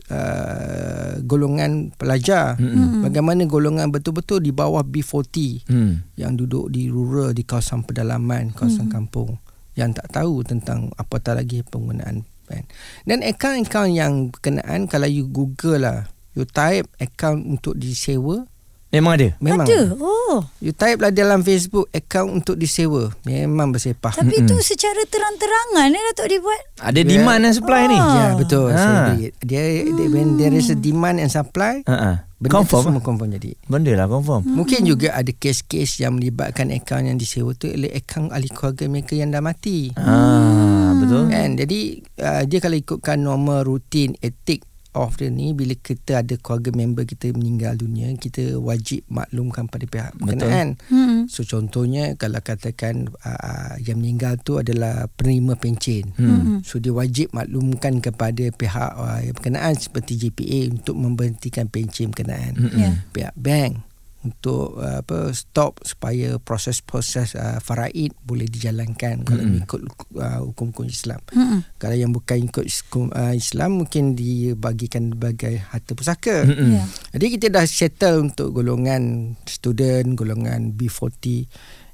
uh, 0.08 1.20
golongan 1.22 1.92
pelajar. 1.94 2.56
Mm-mm. 2.56 3.04
Bagaimana 3.04 3.44
golongan 3.44 3.92
betul-betul 3.92 4.40
di 4.40 4.50
bawah 4.50 4.82
B40 4.82 5.68
Hmm. 5.68 6.00
yang 6.16 6.34
duduk 6.34 6.72
di 6.72 6.88
rural 6.88 7.36
di 7.36 7.44
kawasan 7.44 7.84
pedalaman, 7.84 8.56
kawasan 8.56 8.88
kampung 8.88 9.36
yang 9.76 9.92
tak 9.92 10.08
tahu 10.08 10.40
tentang 10.40 10.88
apatah 10.96 11.36
lagi 11.36 11.60
penggunaan 11.60 12.24
pen. 12.48 12.64
Dan 13.04 13.20
akaun-akaun 13.20 13.92
yang 13.92 14.12
berkenaan 14.32 14.88
kalau 14.88 15.04
you 15.04 15.28
google 15.28 15.76
lah, 15.76 16.08
you 16.32 16.48
type 16.48 16.88
akaun 16.96 17.44
untuk 17.44 17.76
disewa, 17.76 18.48
Memang 18.94 19.18
ada. 19.18 19.28
memang 19.42 19.66
Ada. 19.66 19.98
Oh. 19.98 20.46
You 20.62 20.70
type 20.70 21.02
lah 21.02 21.10
dalam 21.10 21.42
Facebook 21.42 21.90
akaun 21.90 22.38
untuk 22.38 22.54
disewa. 22.54 23.10
Memang 23.26 23.74
bersepah. 23.74 24.14
Tapi 24.14 24.46
itu 24.46 24.54
secara 24.62 25.02
terang-terangan 25.10 25.90
eh 25.90 26.02
Datuk 26.12 26.26
dibuat. 26.30 26.62
Ada 26.78 27.00
demand 27.02 27.40
dan 27.42 27.52
supply 27.52 27.82
ni. 27.90 27.98
Ah. 27.98 28.14
Ya 28.14 28.26
betul. 28.38 28.70
Ah. 28.70 28.78
Saya 28.78 28.98
agree. 29.10 29.30
Dia, 29.42 29.62
dia 29.90 30.06
when 30.06 30.38
there 30.38 30.54
is 30.54 30.70
a 30.70 30.78
demand 30.78 31.18
and 31.18 31.34
supply, 31.34 31.82
Ha 31.82 31.94
ah. 31.98 32.16
benda 32.38 32.62
Confirm. 32.62 32.82
tu 32.82 32.88
semua 32.94 33.02
confirm 33.02 33.30
jadi. 33.34 33.50
Benda 33.66 33.92
lah 33.98 34.06
confirm. 34.06 34.46
Mungkin 34.46 34.86
juga 34.86 35.18
ada 35.18 35.32
kes-kes 35.34 35.98
yang 35.98 36.22
melibatkan 36.22 36.70
akaun 36.70 37.10
yang 37.10 37.18
disewa 37.18 37.58
tu 37.58 37.66
oleh 37.66 37.90
akaun 37.90 38.30
ahli 38.30 38.46
keluarga 38.54 38.86
mereka 38.86 39.18
yang 39.18 39.34
dah 39.34 39.42
mati. 39.42 39.90
Ah, 39.98 40.94
betul. 40.94 41.26
Kan? 41.26 41.58
Jadi 41.58 42.06
uh, 42.22 42.42
dia 42.46 42.58
kalau 42.62 42.78
ikutkan 42.78 43.18
normal 43.18 43.66
rutin 43.66 44.14
etik 44.22 44.62
of 44.98 45.14
dia 45.20 45.30
ni 45.30 45.52
bila 45.54 45.76
kita 45.78 46.24
ada 46.24 46.34
keluarga 46.40 46.74
member 46.74 47.06
kita 47.06 47.30
meninggal 47.30 47.78
dunia 47.78 48.10
kita 48.18 48.58
wajib 48.58 49.06
maklumkan 49.06 49.70
pada 49.70 49.84
pihak 49.86 50.12
berkenaan. 50.18 50.80
Hmm. 50.90 51.30
So 51.30 51.46
contohnya 51.46 52.18
kalau 52.18 52.42
katakan 52.42 53.12
uh, 53.22 53.78
yang 53.84 54.02
meninggal 54.02 54.40
tu 54.42 54.58
adalah 54.58 55.06
penerima 55.14 55.54
pencen. 55.60 56.10
Hmm. 56.18 56.64
So 56.66 56.82
dia 56.82 56.90
wajib 56.90 57.30
maklumkan 57.30 58.02
kepada 58.02 58.50
pihak 58.50 58.90
uh, 58.98 59.20
yang 59.22 59.34
berkenaan 59.36 59.78
seperti 59.78 60.18
JPA 60.18 60.74
untuk 60.74 60.98
memberhentikan 60.98 61.70
pencen 61.70 62.10
berkenaan. 62.10 62.58
Mm-mm. 62.58 62.80
Ya. 62.80 62.90
Pihak 63.14 63.34
bank 63.38 63.85
untuk 64.26 64.82
uh, 64.82 65.00
apa 65.06 65.30
stop 65.30 65.78
supaya 65.86 66.42
proses-proses 66.42 67.38
uh, 67.38 67.62
faraid 67.62 68.10
boleh 68.26 68.50
dijalankan 68.50 69.22
kalau 69.22 69.42
Mm-mm. 69.46 69.62
ikut 69.62 69.80
uh, 70.18 70.40
hukum-hukum 70.42 70.90
Islam. 70.90 71.22
Hmm. 71.30 71.62
Kalau 71.78 71.94
yang 71.94 72.10
bukan 72.10 72.50
ikut 72.50 72.66
hukum 72.66 73.14
uh, 73.14 73.32
Islam 73.32 73.86
mungkin 73.86 74.18
dibagikan 74.18 75.14
sebagai 75.14 75.62
harta 75.70 75.92
pusaka. 75.94 76.44
Mm-mm. 76.44 76.76
Ya. 76.76 76.84
Jadi 77.14 77.26
kita 77.38 77.46
dah 77.54 77.64
settle 77.64 78.26
untuk 78.26 78.50
golongan 78.50 79.34
student, 79.46 80.18
golongan 80.18 80.74
B40 80.74 81.46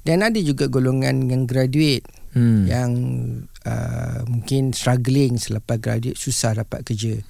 dan 0.03 0.25
ada 0.25 0.41
juga 0.41 0.67
golongan 0.67 1.31
yang 1.31 1.47
graduate 1.47 2.09
Hmm. 2.33 2.65
yang 2.65 2.93
uh, 3.69 4.25
mungkin 4.25 4.73
struggling 4.73 5.37
selepas 5.37 5.77
graduate 5.77 6.17
susah 6.17 6.57
dapat 6.65 6.81
kerja. 6.81 7.21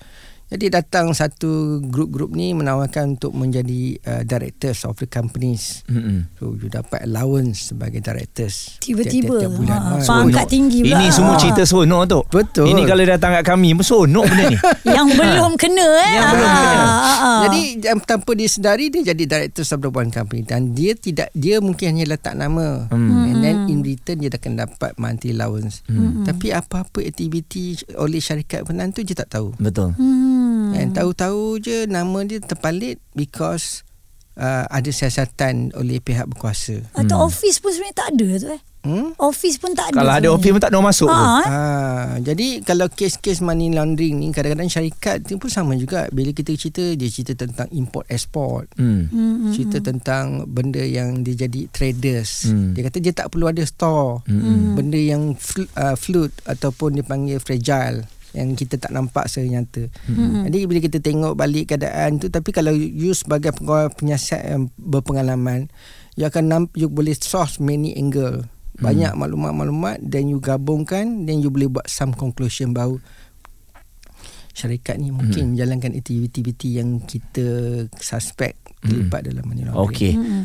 Jadi 0.52 0.68
datang 0.68 1.10
satu 1.10 1.48
grup-grup 1.80 2.28
ni 2.30 2.52
menawarkan 2.52 3.16
untuk 3.16 3.32
menjadi 3.32 3.80
uh, 4.02 4.20
directors 4.22 4.84
of 4.84 4.94
the 4.94 5.06
companies. 5.06 5.80
Mm-mm. 5.86 6.28
So 6.36 6.52
you 6.52 6.68
dapat 6.68 7.02
allowance 7.02 7.72
sebagai 7.72 7.98
directors 7.98 8.76
Tiba-tiba. 8.78 9.32
tiap-tiap 9.32 9.52
bulan. 9.54 9.78
Ha, 9.78 9.90
Ha. 9.94 10.04
pangkat 10.04 10.46
tinggi 10.46 10.78
pula. 10.82 10.92
Ini 10.94 11.06
semua 11.08 11.34
Ha. 11.34 11.40
cerita 11.40 11.62
seronok 11.62 12.02
tu. 12.04 12.20
Betul. 12.28 12.68
Ini 12.68 12.82
kalau 12.84 13.02
datang 13.02 13.32
kat 13.32 13.44
kami 13.46 13.72
Seronok 13.74 14.24
benda 14.24 14.44
ni 14.46 14.56
Yang 14.94 15.08
belum 15.16 15.52
kena 15.56 15.86
eh. 15.98 16.10
Yang 16.12 16.26
belum 16.30 16.46
Ah, 16.46 16.60
kena. 16.60 16.84
ah, 16.84 17.16
ah. 17.18 17.40
Jadi 17.42 17.60
um, 17.88 18.00
tanpa 18.00 18.30
dia 18.32 18.46
sedari 18.46 18.84
dia 18.88 19.02
jadi 19.06 19.22
director 19.24 19.64
of 19.64 19.80
the 19.80 19.90
one 19.90 20.08
company 20.08 20.42
dan 20.42 20.70
dia 20.70 20.92
tidak 20.94 21.32
dia 21.32 21.58
mungkin 21.58 21.90
hanya 21.90 22.04
letak 22.06 22.34
nama 22.34 22.86
Hmm. 22.86 23.24
and 23.26 23.40
then 23.40 23.56
in 23.66 23.80
return 23.80 24.18
dia 24.18 24.28
akan 24.28 24.60
dapat 24.60 24.92
monthly 24.96 25.32
allowance. 25.32 25.80
Hmm. 25.86 26.22
Tapi 26.22 26.52
apa-apa 26.52 27.00
aktiviti 27.00 27.72
oleh 27.94 28.18
syarikat 28.18 28.62
penan 28.62 28.90
tu 28.90 29.00
dia 29.00 29.16
tak 29.16 29.32
tahu. 29.32 29.56
Betul 29.56 29.96
Hmm. 30.52 30.76
And 30.76 30.92
tahu-tahu 30.92 31.64
je 31.64 31.88
nama 31.88 32.28
dia 32.28 32.44
terpalit 32.44 33.00
because 33.16 33.88
uh, 34.36 34.68
ada 34.68 34.90
siasatan 34.92 35.72
oleh 35.72 35.96
pihak 35.96 36.28
berkuasa. 36.28 36.84
Atau 36.92 37.24
office 37.24 37.56
pun 37.56 37.72
sebenarnya 37.72 37.96
tak 37.96 38.08
ada 38.12 38.28
tu 38.36 38.48
eh. 38.52 38.62
Hmm? 38.82 39.14
Office 39.14 39.62
pun 39.62 39.78
tak 39.78 39.94
ada. 39.94 40.02
Kalau 40.02 40.10
ada 40.10 40.28
office 40.34 40.52
pun 40.58 40.58
tak 40.58 40.74
nak 40.74 40.82
masuk 40.82 41.06
pun 41.06 41.14
Ha, 41.14 41.38
eh? 41.38 41.46
Ha, 41.46 41.58
jadi 42.18 42.66
kalau 42.66 42.90
kes-kes 42.90 43.38
money 43.38 43.70
laundering 43.70 44.18
ni 44.18 44.34
kadang-kadang 44.34 44.66
syarikat 44.66 45.22
ni 45.22 45.38
pun 45.38 45.46
sama 45.46 45.78
juga. 45.78 46.10
Bila 46.10 46.34
kita 46.34 46.50
cerita 46.58 46.82
dia 46.98 47.06
cerita 47.06 47.46
tentang 47.46 47.70
import 47.70 48.10
export. 48.10 48.66
Hmm. 48.74 49.06
Hmm, 49.06 49.54
cerita 49.54 49.78
tentang 49.78 50.50
benda 50.50 50.82
yang 50.82 51.22
dia 51.22 51.46
jadi 51.46 51.70
traders. 51.70 52.50
Hmm. 52.50 52.74
Dia 52.74 52.90
kata 52.90 52.98
dia 52.98 53.14
tak 53.14 53.30
perlu 53.30 53.54
ada 53.54 53.62
store. 53.62 54.26
Hmm. 54.26 54.74
Benda 54.74 54.98
yang 54.98 55.38
fl- 55.38 55.70
uh, 55.78 55.94
fluid 55.94 56.34
ataupun 56.50 56.98
dipanggil 56.98 57.38
fragile 57.38 58.02
yang 58.32 58.56
kita 58.56 58.80
tak 58.80 58.92
nampak 58.92 59.28
secara 59.28 59.60
nyata. 59.60 59.88
Hmm. 60.08 60.48
Jadi 60.48 60.58
bila 60.64 60.78
kita 60.80 60.98
tengok 60.98 61.36
balik 61.36 61.72
keadaan 61.72 62.16
tu 62.16 62.32
tapi 62.32 62.48
kalau 62.50 62.72
you 62.72 63.12
sebagai 63.12 63.52
pengawal 63.52 63.92
penyiasat 63.92 64.40
yang 64.44 64.62
berpengalaman 64.76 65.68
you 66.16 66.24
akan 66.24 66.44
namp- 66.48 66.74
you 66.76 66.88
boleh 66.88 67.12
source 67.14 67.60
many 67.60 67.92
angle. 67.92 68.44
Banyak 68.72 69.14
maklumat-maklumat 69.14 70.02
dan 70.02 70.26
you 70.26 70.42
gabungkan 70.42 71.28
then 71.28 71.38
you 71.38 71.52
boleh 71.52 71.70
buat 71.70 71.86
some 71.86 72.10
conclusion 72.10 72.72
bahawa 72.72 72.98
syarikat 74.52 75.00
ni 75.00 75.08
mungkin 75.08 75.54
menjalankan 75.56 75.96
aktiviti-aktiviti 75.96 76.76
yang 76.76 77.00
kita 77.00 77.46
suspect 77.96 78.60
terlibat 78.82 79.24
dalam 79.24 79.44
money 79.46 79.64
laundering. 79.64 79.88
Okey 79.88 80.12
Hmm. 80.12 80.44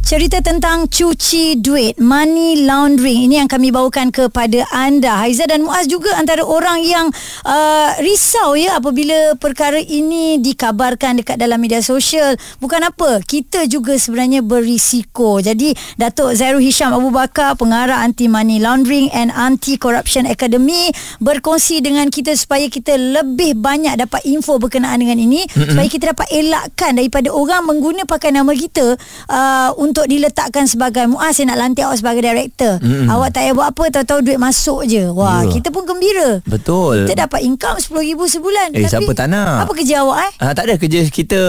Cerita 0.00 0.40
tentang 0.40 0.88
cuci 0.88 1.60
duit, 1.60 2.00
money 2.00 2.64
laundering 2.64 3.28
ini 3.30 3.38
yang 3.38 3.46
kami 3.46 3.68
bawakan 3.68 4.08
kepada 4.08 4.64
anda. 4.72 5.20
Haiza 5.20 5.44
dan 5.44 5.62
Muaz 5.62 5.86
juga 5.86 6.16
antara 6.16 6.42
orang 6.42 6.82
yang 6.82 7.12
uh, 7.46 7.94
risau 8.00 8.56
ya 8.56 8.80
apabila 8.80 9.36
perkara 9.36 9.76
ini 9.78 10.40
dikabarkan 10.40 11.20
dekat 11.20 11.36
dalam 11.36 11.60
media 11.60 11.84
sosial. 11.84 12.34
Bukan 12.58 12.80
apa, 12.80 13.22
kita 13.22 13.68
juga 13.68 13.94
sebenarnya 14.00 14.40
berisiko. 14.40 15.38
Jadi 15.38 15.76
Datuk 15.94 16.32
Zairul 16.32 16.64
Hisham 16.64 16.96
Abu 16.96 17.12
Bakar, 17.12 17.54
pengarah 17.60 18.02
anti 18.02 18.26
money 18.26 18.58
laundering 18.58 19.12
and 19.14 19.28
anti 19.30 19.76
corruption 19.76 20.24
academy 20.26 20.90
berkongsi 21.20 21.84
dengan 21.84 22.08
kita 22.08 22.34
supaya 22.34 22.66
kita 22.72 22.96
lebih 22.96 23.54
banyak 23.54 24.00
dapat 24.00 24.24
info 24.26 24.56
berkenaan 24.56 25.04
dengan 25.04 25.22
ini 25.22 25.44
mm-hmm. 25.46 25.70
supaya 25.76 25.88
kita 25.92 26.04
dapat 26.16 26.28
elakkan 26.34 26.98
daripada 26.98 27.28
orang 27.30 27.68
mengguna 27.68 28.02
pakai 28.08 28.34
nama 28.34 28.50
kita 28.56 28.98
uh, 29.30 29.70
untuk 29.90 30.06
diletakkan 30.06 30.64
sebagai 30.64 31.04
Muaz 31.04 31.34
saya 31.34 31.50
nak 31.50 31.58
lantik 31.60 31.82
awak 31.82 31.98
sebagai 31.98 32.22
director. 32.22 32.78
Mm-mm. 32.78 33.06
Awak 33.06 33.28
tak 33.30 33.40
payah 33.42 33.52
buat 33.52 33.68
apa 33.68 33.82
tahu-tahu 33.90 34.20
duit 34.22 34.38
masuk 34.38 34.80
je. 34.86 35.04
Wah, 35.10 35.42
Ya. 35.42 35.50
kita 35.50 35.68
pun 35.68 35.82
gembira. 35.82 36.38
Betul 36.44 37.04
Kita 37.04 37.24
dapat 37.24 37.40
income 37.42 37.80
RM10,000 37.80 38.20
sebulan. 38.30 38.68
Eh, 38.72 38.86
siapa 38.86 39.10
tak 39.10 39.26
nak? 39.28 39.66
Apa 39.66 39.72
kerja 39.74 39.94
awak 40.00 40.18
eh? 40.22 40.32
Ah, 40.38 40.52
tak 40.52 40.64
ada 40.64 40.74
kerja 40.76 41.00
kita 41.04 41.40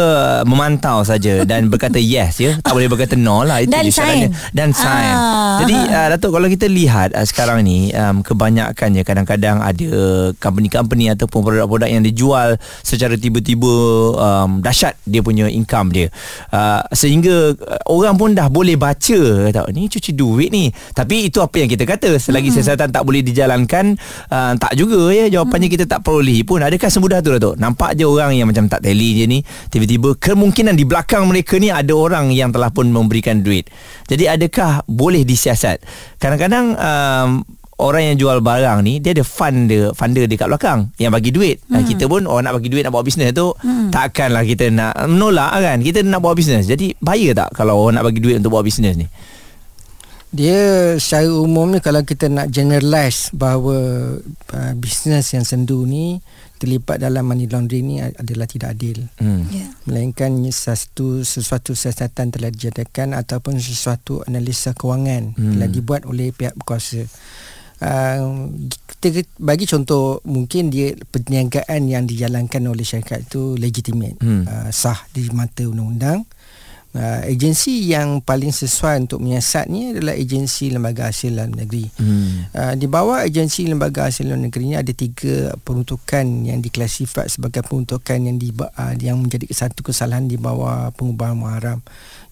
memantau 0.44 1.04
saja 1.04 1.44
dan 1.44 1.68
berkata 1.68 2.02
yes 2.14 2.38
ya 2.38 2.58
tak 2.60 2.74
boleh 2.74 2.88
berkata 2.88 3.14
no 3.14 3.44
lah 3.44 3.60
itu 3.60 3.70
Dan 3.70 3.84
je 3.84 3.92
sign. 3.92 4.34
dan 4.52 4.72
sign 4.72 5.14
Ah. 5.14 5.60
jadi 5.60 5.76
uh, 5.88 6.08
Datuk 6.12 6.32
kalau 6.32 6.48
kita 6.48 6.66
lihat 6.66 7.12
uh, 7.12 7.22
sekarang 7.22 7.62
ni 7.62 7.92
um, 7.92 8.20
kebanyakannya 8.22 9.04
kadang-kadang 9.04 9.60
ada 9.60 9.92
company-company 10.36 11.12
ataupun 11.12 11.40
produk-produk 11.42 11.88
yang 11.88 12.02
dijual 12.02 12.56
secara 12.82 13.14
tiba-tiba 13.14 13.74
um, 14.14 14.60
dahsyat 14.60 14.98
dia 15.04 15.22
punya 15.22 15.46
income 15.46 15.92
dia 15.92 16.08
uh, 16.50 16.82
sehingga 16.92 17.54
uh, 17.54 17.82
orang 17.86 18.16
pun 18.16 18.31
dah 18.34 18.48
boleh 18.48 18.76
baca. 18.76 19.20
Kata 19.50 19.70
ni 19.72 19.88
cuci 19.88 20.12
duit 20.16 20.50
ni. 20.50 20.70
Tapi 20.72 21.30
itu 21.30 21.40
apa 21.40 21.56
yang 21.62 21.70
kita 21.70 21.84
kata 21.86 22.18
selagi 22.18 22.50
hmm. 22.52 22.56
siasatan 22.60 22.90
tak 22.90 23.04
boleh 23.06 23.22
dijalankan 23.22 23.96
uh, 24.32 24.54
tak 24.58 24.74
juga 24.76 25.12
ya. 25.12 25.30
Jawapannya 25.30 25.70
kita 25.70 25.86
tak 25.86 26.04
perolehi 26.04 26.44
pun 26.44 26.64
adakah 26.64 26.90
semudah 26.90 27.20
tu 27.22 27.32
Datuk? 27.36 27.56
Nampak 27.60 27.96
je 27.96 28.06
orang 28.08 28.36
yang 28.36 28.50
macam 28.50 28.68
tak 28.68 28.84
tally 28.84 29.22
je 29.22 29.26
ni 29.30 29.40
tiba-tiba 29.70 30.18
kemungkinan 30.18 30.76
di 30.76 30.84
belakang 30.84 31.30
mereka 31.30 31.62
ni 31.62 31.70
ada 31.72 31.94
orang 31.94 32.34
yang 32.34 32.50
telah 32.50 32.74
pun 32.74 32.90
memberikan 32.90 33.40
duit. 33.46 33.70
Jadi 34.10 34.28
adakah 34.28 34.84
boleh 34.90 35.24
disiasat? 35.24 35.84
Kadang-kadang 36.20 36.76
um, 36.76 37.30
orang 37.82 38.14
yang 38.14 38.18
jual 38.22 38.38
barang 38.40 38.86
ni 38.86 39.02
dia 39.02 39.18
ada 39.18 39.26
funder 39.26 39.92
funder 39.98 40.30
dekat 40.30 40.46
belakang 40.46 40.94
yang 41.02 41.10
bagi 41.10 41.34
duit 41.34 41.58
hmm. 41.66 41.82
kita 41.90 42.06
pun 42.06 42.30
orang 42.30 42.46
nak 42.46 42.62
bagi 42.62 42.70
duit 42.70 42.86
nak 42.86 42.94
bawa 42.94 43.02
bisnes 43.02 43.34
tu 43.34 43.50
hmm. 43.58 43.90
takkanlah 43.90 44.46
kita 44.46 44.70
nak 44.70 44.94
menolak 45.10 45.50
kan 45.58 45.78
kita 45.82 46.06
nak 46.06 46.22
bawa 46.22 46.38
bisnes 46.38 46.70
jadi 46.70 46.94
bahaya 47.02 47.34
tak 47.34 47.50
kalau 47.58 47.82
orang 47.82 47.98
nak 47.98 48.06
bagi 48.06 48.22
duit 48.22 48.38
untuk 48.38 48.54
bawa 48.54 48.62
bisnes 48.62 48.94
ni 48.94 49.10
Dia 50.32 50.96
secara 50.96 51.28
umum 51.28 51.68
ni 51.76 51.84
kalau 51.84 52.08
kita 52.08 52.32
nak 52.32 52.48
generalize 52.48 53.28
bahawa 53.36 53.76
uh, 54.56 54.74
bisnes 54.80 55.28
yang 55.36 55.44
sendu 55.44 55.84
ni 55.84 56.24
terlibat 56.56 57.04
dalam 57.04 57.28
money 57.28 57.52
laundering 57.52 57.84
ni 57.84 58.00
adalah 58.00 58.48
tidak 58.48 58.80
adil. 58.80 59.12
hmm. 59.20 59.44
Ya. 59.52 59.68
Melainkan 59.90 60.32
sesuatu 60.48 61.28
sesuatu 61.28 61.76
siasatan 61.76 62.32
telah 62.32 62.48
dijadikan 62.48 63.12
ataupun 63.12 63.60
sesuatu 63.60 64.24
analisa 64.24 64.72
kewangan 64.72 65.36
Hmm. 65.36 65.60
telah 65.60 65.68
dibuat 65.68 66.08
oleh 66.08 66.32
pihak 66.32 66.56
berkuasa. 66.56 67.04
Uh, 67.82 68.48
kita 69.02 69.26
bagi 69.42 69.66
contoh 69.66 70.22
mungkin 70.30 70.70
dia 70.70 70.94
perniagaan 70.94 71.90
yang 71.90 72.06
dijalankan 72.06 72.70
oleh 72.70 72.86
syarikat 72.86 73.26
itu 73.26 73.58
legitimate 73.58 74.18
Hmm. 74.22 74.46
uh, 74.46 74.70
sah 74.70 75.02
di 75.10 75.26
mata 75.34 75.66
undang-undang 75.66 76.22
uh, 76.22 76.41
agensi 77.24 77.88
yang 77.88 78.20
paling 78.20 78.52
sesuai 78.52 79.08
untuk 79.08 79.24
menyiasatnya 79.24 79.96
adalah 79.96 80.16
agensi 80.16 80.68
lembaga 80.68 81.08
hasil 81.08 81.32
dalam 81.40 81.56
negeri 81.56 81.88
Hmm. 81.96 82.52
Uh, 82.52 82.74
di 82.76 82.88
bawah 82.88 83.24
agensi 83.24 83.64
lembaga 83.68 84.08
hasil 84.12 84.28
luar 84.28 84.40
negeri 84.40 84.72
ini 84.72 84.76
ada 84.76 84.92
tiga 84.92 85.56
peruntukan 85.64 86.24
yang 86.48 86.60
diklasifikasi 86.60 87.40
sebagai 87.40 87.64
peruntukan 87.64 88.20
yang 88.20 88.36
di 88.36 88.52
uh, 88.52 88.96
yang 89.00 89.20
menjadi 89.20 89.48
satu 89.52 89.84
kesalahan 89.88 90.28
di 90.28 90.36
bawah 90.36 90.92
pengubahan 90.96 91.36
muharam 91.36 91.80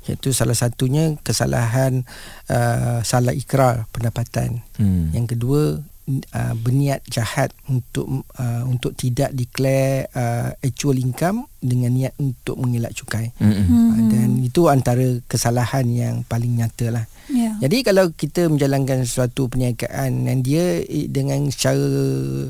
iaitu 0.07 0.31
salah 0.35 0.55
satunya 0.55 1.15
kesalahan 1.23 2.03
uh, 2.51 2.99
salah 3.03 3.31
ikrar 3.31 3.87
pendapatan 3.95 4.63
Hmm. 4.79 5.11
yang 5.11 5.27
kedua 5.27 5.83
uh, 6.09 6.53
berniat 6.57 7.05
jahat 7.05 7.53
untuk 7.69 8.25
uh, 8.35 8.63
untuk 8.65 8.97
tidak 8.97 9.29
declare 9.31 10.09
uh, 10.11 10.51
actual 10.59 10.97
income 10.97 11.45
dengan 11.61 11.93
niat 11.93 12.17
untuk 12.17 12.57
mengelak 12.57 12.91
cukai 12.91 13.29
Hmm. 13.37 13.53
uh, 13.93 14.01
dan 14.09 14.29
itu 14.41 14.65
antara 14.67 15.21
kesalahan 15.29 15.85
yang 15.87 16.15
paling 16.25 16.57
nyata 16.57 16.89
lah 16.89 17.05
Ya. 17.29 17.53
jadi 17.61 17.85
kalau 17.85 18.09
kita 18.09 18.49
menjalankan 18.49 19.05
suatu 19.05 19.53
perniagaan 19.53 20.25
dan 20.25 20.41
dia 20.41 20.81
eh, 20.81 21.05
dengan 21.05 21.45
cara 21.53 22.49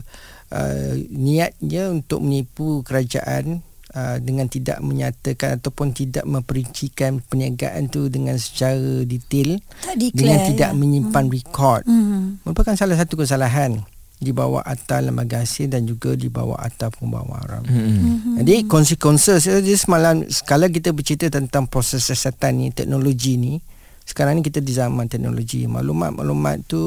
uh, 0.56 0.94
niatnya 1.12 1.92
untuk 1.92 2.24
menipu 2.24 2.80
kerajaan 2.88 3.60
uh, 3.96 4.18
dengan 4.20 4.46
tidak 4.50 4.82
menyatakan 4.82 5.58
ataupun 5.58 5.94
tidak 5.94 6.26
memperincikan 6.26 7.22
perniagaan 7.24 7.90
tu 7.90 8.10
dengan 8.10 8.38
secara 8.38 9.04
detail 9.06 9.58
Tak 9.86 9.96
declare. 9.98 10.18
dengan 10.18 10.40
tidak 10.50 10.72
ya. 10.74 10.78
menyimpan 10.78 11.26
rekod 11.30 11.82
Hmm. 11.86 12.38
merupakan 12.46 12.76
salah 12.76 12.98
satu 12.98 13.18
kesalahan 13.18 13.82
di 14.20 14.36
bawah 14.36 14.60
atas 14.68 15.00
lembaga 15.00 15.40
hasil 15.40 15.72
dan 15.72 15.88
juga 15.88 16.12
di 16.12 16.28
bawah 16.28 16.60
atas 16.60 16.92
pembawa 17.00 17.40
haram. 17.40 17.64
Hmm. 17.64 18.36
Jadi 18.44 18.68
konsekuensi 18.68 19.40
dia 19.64 19.78
semalam 19.80 20.28
kalau 20.44 20.68
kita 20.68 20.92
bercerita 20.92 21.32
tentang 21.32 21.72
proses 21.72 22.04
siasatan 22.04 22.60
ni 22.60 22.68
teknologi 22.76 23.40
ni 23.40 23.64
sekarang 24.04 24.42
ni 24.42 24.44
kita 24.44 24.60
di 24.60 24.74
zaman 24.74 25.06
teknologi 25.08 25.64
maklumat-maklumat 25.70 26.66
tu 26.68 26.82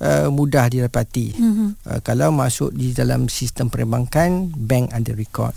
uh, 0.00 0.28
mudah 0.32 0.70
didapati. 0.70 1.34
Mhm. 1.36 1.66
Uh, 1.84 2.00
kalau 2.00 2.30
masuk 2.32 2.70
di 2.72 2.94
dalam 2.94 3.28
sistem 3.28 3.68
perbankan 3.68 4.48
bank 4.54 4.94
ada 4.94 5.12
rekod. 5.12 5.52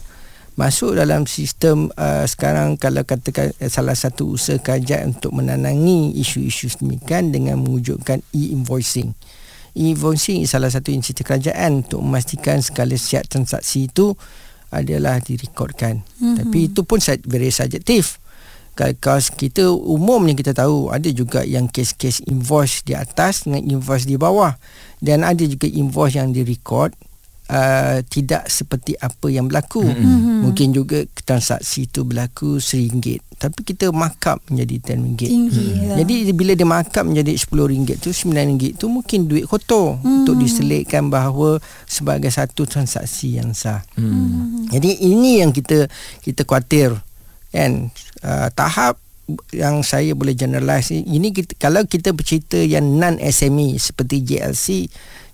Masuk 0.53 0.93
dalam 0.93 1.25
sistem 1.25 1.89
uh, 1.97 2.29
sekarang 2.29 2.77
kalau 2.77 3.01
katakan 3.01 3.49
uh, 3.57 3.69
salah 3.73 3.97
satu 3.97 4.37
usaha 4.37 4.61
kerajaan 4.61 5.17
untuk 5.17 5.33
menanangi 5.33 6.13
isu-isu 6.13 6.69
sedemikian 6.69 7.33
dengan 7.33 7.57
mewujudkan 7.57 8.21
e-invoicing. 8.29 9.17
E-invoicing 9.73 10.45
salah 10.45 10.69
satu 10.69 10.93
inisiatif 10.93 11.25
kerajaan 11.25 11.81
untuk 11.81 12.05
memastikan 12.05 12.61
segala 12.61 12.93
siap 12.93 13.25
transaksi 13.25 13.89
itu 13.89 14.13
adalah 14.69 15.17
direkodkan. 15.17 16.05
Mm-hmm. 16.21 16.35
Tapi 16.45 16.57
itu 16.69 16.81
pun 16.85 17.01
very 17.25 17.49
subjektif. 17.49 18.21
Kalau 18.73 19.21
kita 19.21 19.69
umumnya 19.69 20.33
kita 20.33 20.53
tahu 20.57 20.89
ada 20.89 21.05
juga 21.13 21.45
yang 21.45 21.69
kes-kes 21.69 22.25
invoice 22.25 22.81
di 22.81 22.97
atas 22.97 23.45
dengan 23.45 23.77
invoice 23.77 24.09
di 24.09 24.17
bawah 24.17 24.57
dan 24.97 25.21
ada 25.21 25.45
juga 25.45 25.69
invoice 25.69 26.17
yang 26.17 26.33
direkod 26.33 26.89
Uh, 27.43 27.99
tidak 28.07 28.47
seperti 28.47 28.95
apa 28.95 29.27
yang 29.27 29.51
berlaku 29.51 29.83
mm-hmm. 29.83 30.47
mungkin 30.47 30.71
juga 30.71 31.03
transaksi 31.27 31.91
itu 31.91 32.07
berlaku 32.07 32.55
RM1 32.55 33.19
tapi 33.35 33.67
kita 33.67 33.91
markup 33.91 34.39
menjadi 34.47 34.95
RM10 34.95 35.27
Tinggi. 35.27 35.67
ya. 35.75 35.99
jadi 35.99 36.31
bila 36.31 36.55
dia 36.55 36.63
markup 36.63 37.03
menjadi 37.03 37.35
RM10 37.35 37.99
tu 37.99 38.15
RM9 38.15 38.79
tu 38.79 38.87
mungkin 38.87 39.27
duit 39.27 39.43
kotor 39.43 39.99
hmm. 39.99 40.23
untuk 40.23 40.39
diselitkan 40.39 41.11
bahawa 41.11 41.59
sebagai 41.83 42.31
satu 42.31 42.63
transaksi 42.63 43.35
yang 43.35 43.51
sah. 43.51 43.83
Hmm. 43.99 44.63
Jadi 44.71 45.03
ini 45.03 45.43
yang 45.43 45.51
kita 45.51 45.91
kita 46.23 46.47
khawatir 46.47 46.95
kan 47.51 47.91
uh, 48.23 48.47
tahap 48.55 48.95
yang 49.55 49.83
saya 49.87 50.11
boleh 50.11 50.35
generalize 50.35 50.91
ni 50.91 51.07
ini 51.07 51.31
kita, 51.31 51.55
kalau 51.55 51.83
kita 51.87 52.11
bercerita 52.11 52.59
yang 52.59 52.83
non 52.99 53.15
SME 53.19 53.79
seperti 53.79 54.19
JLC 54.23 54.87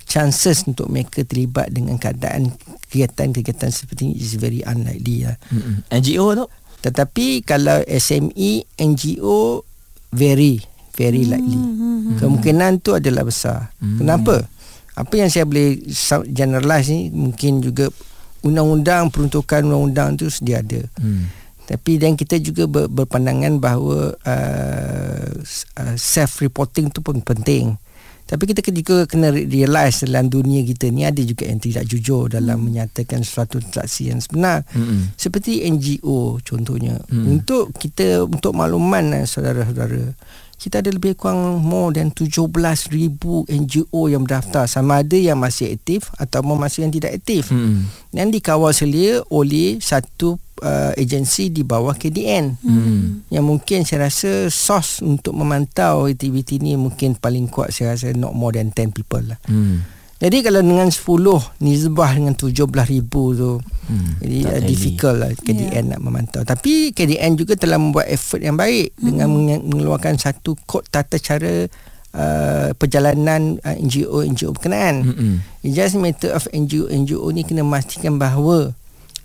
chances 0.09 0.65
untuk 0.65 0.89
mereka 0.89 1.21
terlibat 1.21 1.69
dengan 1.69 2.01
keadaan 2.01 2.49
kegiatan-kegiatan 2.89 3.69
seperti 3.69 4.09
ini 4.09 4.15
is 4.17 4.33
very 4.41 4.65
unlikely 4.65 5.29
lah. 5.29 5.37
Hmm. 5.53 5.85
NGO 5.93 6.33
tu? 6.33 6.45
Tetapi 6.81 7.45
kalau 7.45 7.85
SME, 7.85 8.65
NGO 8.81 9.61
very 10.09 10.57
very 10.99 11.23
likely. 11.23 11.55
Kemungkinan 12.19 12.83
tu 12.83 12.91
adalah 12.97 13.23
besar. 13.23 13.71
Kenapa? 13.79 14.43
Apa 14.99 15.13
yang 15.15 15.31
saya 15.31 15.47
boleh 15.47 15.79
generalize 16.27 16.91
ni 16.91 17.07
mungkin 17.07 17.63
juga 17.63 17.87
undang-undang 18.43 19.07
peruntukan 19.07 19.63
undang-undang 19.63 20.19
tu 20.19 20.27
sedia 20.27 20.59
ada. 20.59 20.83
Hmm. 20.99 21.31
Tapi 21.69 22.01
dan 22.01 22.17
kita 22.17 22.41
juga 22.41 22.65
ber, 22.65 22.89
berpandangan 22.89 23.61
bahawa 23.61 24.17
uh, 24.17 25.31
uh, 25.79 25.95
self 25.95 26.43
reporting 26.43 26.89
tu 26.91 26.99
pun 26.99 27.21
penting. 27.23 27.79
Tapi 28.29 28.45
kita 28.45 28.61
juga 28.69 29.09
kena 29.09 29.33
re- 29.33 29.49
realise 29.49 30.05
dalam 30.05 30.29
dunia 30.29 30.61
kita 30.61 30.93
ni 30.93 31.01
ada 31.01 31.17
juga 31.17 31.49
yang 31.49 31.57
tidak 31.57 31.89
jujur 31.89 32.29
dalam 32.29 32.61
menyatakan 32.61 33.25
suatu 33.25 33.57
transaksi 33.57 34.13
yang 34.13 34.21
sebenar. 34.21 34.61
Hmm. 34.69 35.09
Seperti 35.17 35.65
NGO 35.65 36.37
contohnya. 36.45 37.01
Hmm. 37.09 37.25
Hmm. 37.25 37.41
Untuk 37.41 37.73
kita 37.73 38.29
untuk 38.29 38.53
makluman 38.53 39.17
eh, 39.17 39.25
saudara-saudara, 39.25 40.13
kita 40.59 40.83
ada 40.83 40.91
lebih 40.91 41.15
kurang 41.15 41.63
more 41.63 41.95
than 41.95 42.11
17,000 42.11 42.91
NGO 43.47 44.01
yang 44.11 44.27
berdaftar 44.27 44.67
sama 44.67 44.99
ada 44.99 45.15
yang 45.15 45.39
masih 45.39 45.71
aktif 45.71 46.11
atau 46.19 46.43
masih 46.43 46.83
yang 46.83 46.91
tidak 46.91 47.15
aktif. 47.23 47.47
Hmm. 47.47 47.87
Dan 48.11 48.27
dikawal 48.35 48.75
selia 48.75 49.23
oleh 49.31 49.79
satu 49.79 50.35
uh, 50.59 50.91
agensi 50.99 51.47
di 51.47 51.63
bawah 51.63 51.95
KDN. 51.95 52.59
Hmm. 52.59 53.23
Yang 53.31 53.45
mungkin 53.47 53.79
saya 53.87 54.11
rasa 54.11 54.51
sos 54.51 54.99
untuk 54.99 55.31
memantau 55.31 56.11
aktiviti 56.11 56.59
ni 56.59 56.75
mungkin 56.75 57.15
paling 57.15 57.47
kuat 57.47 57.71
saya 57.71 57.95
rasa 57.95 58.11
not 58.11 58.35
more 58.35 58.51
than 58.51 58.75
10 58.75 58.91
people 58.91 59.23
lah. 59.23 59.39
Hmm. 59.47 59.98
Jadi 60.19 60.37
kalau 60.43 60.59
dengan 60.59 60.91
10 60.91 61.63
nizbah 61.63 62.11
dengan 62.11 62.35
17,000 62.35 63.07
tu 63.39 63.51
Hmm. 63.89 64.21
jadi 64.21 64.37
uh, 64.45 64.61
difficult 64.69 65.17
lah 65.17 65.33
KDN 65.33 65.73
yeah. 65.73 65.83
nak 65.97 66.01
memantau. 66.05 66.45
Tapi 66.45 66.93
KDN 66.93 67.33
juga 67.33 67.57
telah 67.57 67.81
membuat 67.81 68.05
effort 68.05 68.37
yang 68.37 68.53
baik 68.53 68.93
hmm. 68.93 69.01
dengan 69.01 69.27
menge- 69.33 69.65
mengeluarkan 69.65 70.13
satu 70.21 70.53
kod 70.69 70.85
tata 70.93 71.17
cara 71.17 71.65
uh, 72.13 72.69
perjalanan 72.77 73.57
uh, 73.65 73.75
NGO 73.81 74.21
NGO 74.21 74.53
berkenaan. 74.53 74.95
Hmm. 75.09 75.35
It 75.65 75.73
just 75.73 75.97
matter 75.97 76.37
of 76.37 76.45
NGO 76.53 76.85
NGO 76.85 77.33
ni 77.33 77.41
kena 77.41 77.65
memastikan 77.65 78.21
bahawa 78.21 78.77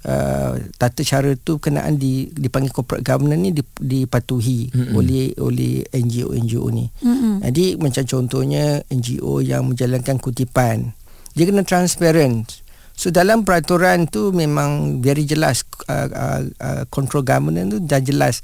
uh, 0.04 0.52
tata 0.76 1.00
cara 1.00 1.32
tu 1.34 1.58
berkenaan 1.58 1.96
di 1.96 2.28
dipanggil 2.30 2.70
corporate 2.70 3.02
governance 3.02 3.40
ni 3.40 3.50
dip- 3.50 3.80
dipatuhi 3.80 4.70
Mm-mm. 4.70 4.94
oleh 4.94 5.32
oleh 5.40 5.84
NGO 5.90 6.32
NGO 6.32 6.68
ni. 6.70 6.86
Mm-mm. 7.00 7.40
Jadi 7.42 7.76
macam 7.76 8.04
contohnya 8.04 8.80
NGO 8.88 9.40
yang 9.40 9.68
menjalankan 9.68 10.16
kutipan 10.16 10.92
dia 11.34 11.44
kena 11.44 11.66
transparent. 11.66 12.62
So 12.94 13.10
dalam 13.10 13.42
peraturan 13.42 14.06
tu 14.06 14.30
memang 14.30 15.02
very 15.02 15.26
jelas 15.26 15.66
uh, 15.90 16.06
uh, 16.06 16.42
uh, 16.62 16.82
control 16.94 17.26
governance 17.26 17.74
tu 17.74 17.78
dah 17.82 17.98
jelas 17.98 18.38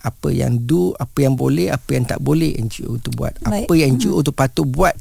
apa 0.00 0.32
yang 0.32 0.64
do, 0.64 0.96
apa 0.96 1.28
yang 1.28 1.36
boleh, 1.36 1.68
apa 1.68 1.92
yang 1.92 2.08
tak 2.08 2.24
boleh 2.24 2.56
NGO 2.56 2.96
tu 2.96 3.12
buat. 3.12 3.36
Baik. 3.44 3.68
Apa 3.68 3.72
yang 3.76 4.00
NGO 4.00 4.24
tu 4.24 4.32
patut 4.32 4.64
buat 4.64 4.96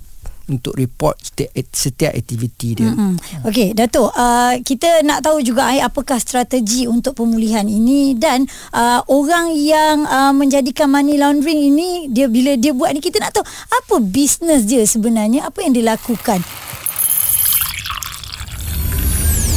untuk 0.47 0.73
report 0.77 1.19
setiap, 1.21 1.51
setiap 1.69 2.13
aktiviti 2.15 2.77
dia. 2.77 2.89
Mm-mm. 2.89 3.17
Okey, 3.45 3.75
Datuk, 3.77 4.09
uh, 4.13 4.55
kita 4.63 5.05
nak 5.05 5.21
tahu 5.25 5.43
juga 5.43 5.69
eh, 5.73 5.83
apakah 5.83 6.17
strategi 6.17 6.85
untuk 6.87 7.19
pemulihan 7.19 7.65
ini 7.65 8.15
dan 8.17 8.47
uh, 8.73 9.03
orang 9.11 9.53
yang 9.53 10.07
uh, 10.07 10.33
menjadikan 10.33 10.89
money 10.89 11.19
laundering 11.19 11.73
ini 11.73 12.07
dia 12.09 12.25
bila 12.31 12.55
dia 12.55 12.71
buat 12.71 12.93
ni 12.95 13.03
kita 13.03 13.19
nak 13.21 13.35
tahu 13.35 13.45
apa 13.45 13.95
bisnes 14.01 14.65
dia 14.65 14.85
sebenarnya, 14.87 15.45
apa 15.45 15.61
yang 15.61 15.73
dia 15.75 15.85
lakukan. 15.93 16.41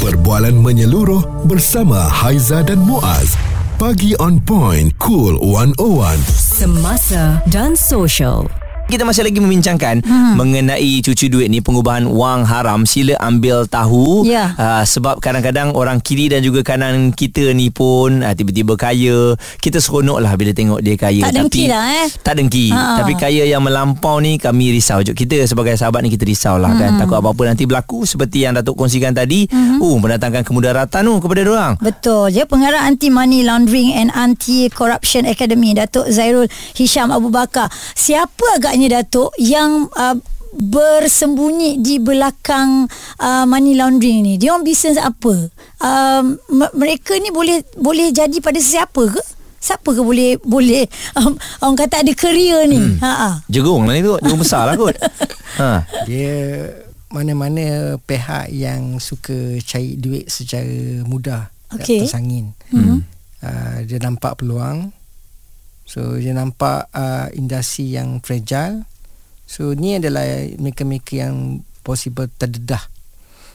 Perbualan 0.04 0.60
menyeluruh 0.60 1.48
bersama 1.48 1.96
Haiza 1.96 2.60
dan 2.60 2.76
Muaz. 2.84 3.40
Pagi 3.80 4.12
on 4.20 4.36
point, 4.36 4.92
cool 5.00 5.40
101. 5.40 6.20
Semasa 6.30 7.40
dan 7.48 7.72
social. 7.72 8.63
Kita 8.84 9.00
masih 9.02 9.24
lagi 9.24 9.40
membincangkan 9.40 10.04
hmm. 10.04 10.32
mengenai 10.36 11.00
cuci 11.00 11.32
duit 11.32 11.48
ni 11.48 11.64
pengubahan 11.64 12.04
wang 12.04 12.44
haram. 12.44 12.84
Sila 12.84 13.16
ambil 13.16 13.64
tahu 13.64 14.28
Ya. 14.28 14.52
uh, 14.54 14.84
sebab 14.84 15.24
kadang-kadang 15.24 15.72
orang 15.72 16.04
kiri 16.04 16.28
dan 16.28 16.44
juga 16.44 16.60
kanan 16.60 17.10
kita 17.10 17.56
ni 17.56 17.72
pun 17.72 18.20
uh, 18.20 18.36
tiba-tiba 18.36 18.76
kaya. 18.76 19.34
Kita 19.56 19.80
seronok 19.80 20.20
lah 20.20 20.36
bila 20.36 20.52
tengok 20.52 20.84
dia 20.84 21.00
kaya. 21.00 21.24
Tak 21.24 21.32
dengki 21.32 21.64
Tapi, 21.64 21.72
lah, 21.72 21.84
eh. 22.04 22.08
Tak 22.20 22.34
dengki. 22.36 22.66
Ha. 22.70 23.00
Tapi 23.00 23.12
kaya 23.16 23.42
yang 23.48 23.64
melampau 23.64 24.20
ni 24.20 24.36
kami 24.36 24.76
risau. 24.76 25.00
je. 25.00 25.16
Kita 25.16 25.40
sebagai 25.48 25.74
sahabat 25.80 26.04
ni 26.04 26.12
kita 26.12 26.28
risau 26.28 26.60
lah 26.60 26.76
kan. 26.76 27.00
Takut 27.00 27.16
apa-apa 27.18 27.56
nanti 27.56 27.64
berlaku 27.64 28.04
seperti 28.04 28.44
yang 28.44 28.52
Datuk 28.52 28.76
kongsikan 28.76 29.16
tadi. 29.16 29.48
Hmm. 29.48 29.80
Uh, 29.80 29.96
mendatangkan 29.96 30.44
kemudaratan 30.44 31.00
tu 31.08 31.14
kepada 31.24 31.40
orang. 31.48 31.72
Betul 31.80 32.30
je 32.30 32.44
pengarah 32.44 32.84
anti 32.84 33.08
money 33.08 33.48
laundering 33.48 33.96
and 33.96 34.12
anti 34.12 34.68
corruption 34.68 35.24
academy 35.24 35.72
Datuk 35.72 36.04
Zairul 36.12 36.52
Hisham 36.76 37.08
Abu 37.08 37.32
Bakar. 37.32 37.72
Siapa 37.96 38.60
agaknya 38.74 39.06
Datuk 39.06 39.30
yang 39.38 39.86
uh, 39.94 40.18
bersembunyi 40.50 41.78
di 41.78 42.02
belakang 42.02 42.90
uh, 43.22 43.46
money 43.46 43.78
laundering 43.78 44.26
ni? 44.26 44.34
Dia 44.34 44.50
orang 44.50 44.66
bisnes 44.66 44.98
apa? 44.98 45.46
Um, 45.78 46.34
m- 46.50 46.74
mereka 46.74 47.14
ni 47.22 47.30
boleh 47.30 47.62
boleh 47.78 48.10
jadi 48.10 48.34
pada 48.42 48.58
sesiapa 48.58 49.14
ke? 49.14 49.22
Siapa 49.62 49.94
ke 49.94 50.02
boleh 50.02 50.42
boleh 50.42 50.90
um, 51.14 51.38
orang 51.62 51.86
kata 51.86 52.02
ada 52.02 52.12
career 52.18 52.66
ni? 52.66 52.82
Hmm. 52.82 52.98
Ha 52.98 53.12
ah. 53.14 53.34
Jerung 53.46 53.86
lah 53.86 53.94
ni 53.94 54.02
tu. 54.02 54.18
Jerung 54.18 54.42
besar 54.42 54.66
lah 54.66 54.74
kot. 54.74 54.98
ha. 55.62 55.86
Dia 56.10 56.34
mana-mana 57.14 57.94
pihak 58.02 58.50
yang 58.50 58.98
suka 58.98 59.62
cari 59.62 59.94
duit 59.94 60.26
secara 60.26 61.06
mudah 61.06 61.46
Okey. 61.78 62.02
tak 62.02 62.10
tersangin. 62.10 62.50
Mhm. 62.74 63.06
Uh, 63.38 63.78
dia 63.86 64.02
nampak 64.02 64.42
peluang. 64.42 64.90
So 65.84 66.16
dia 66.16 66.32
nampak 66.32 66.88
uh, 66.92 67.28
industri 67.36 67.94
yang 67.96 68.20
fragile. 68.24 68.88
So 69.44 69.76
ni 69.76 70.00
adalah 70.00 70.24
maker-maker 70.56 71.16
yang 71.20 71.64
possible 71.84 72.28
terdedah. 72.32 72.80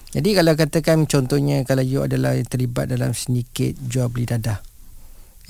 Jadi 0.09 0.37
kalau 0.37 0.53
katakan 0.57 1.05
contohnya 1.05 1.61
kalau 1.65 1.85
you 1.85 2.01
adalah 2.01 2.33
terlibat 2.45 2.89
dalam 2.89 3.13
syndicate 3.13 3.77
jual 3.77 4.09
beli 4.09 4.25
dadah 4.25 4.69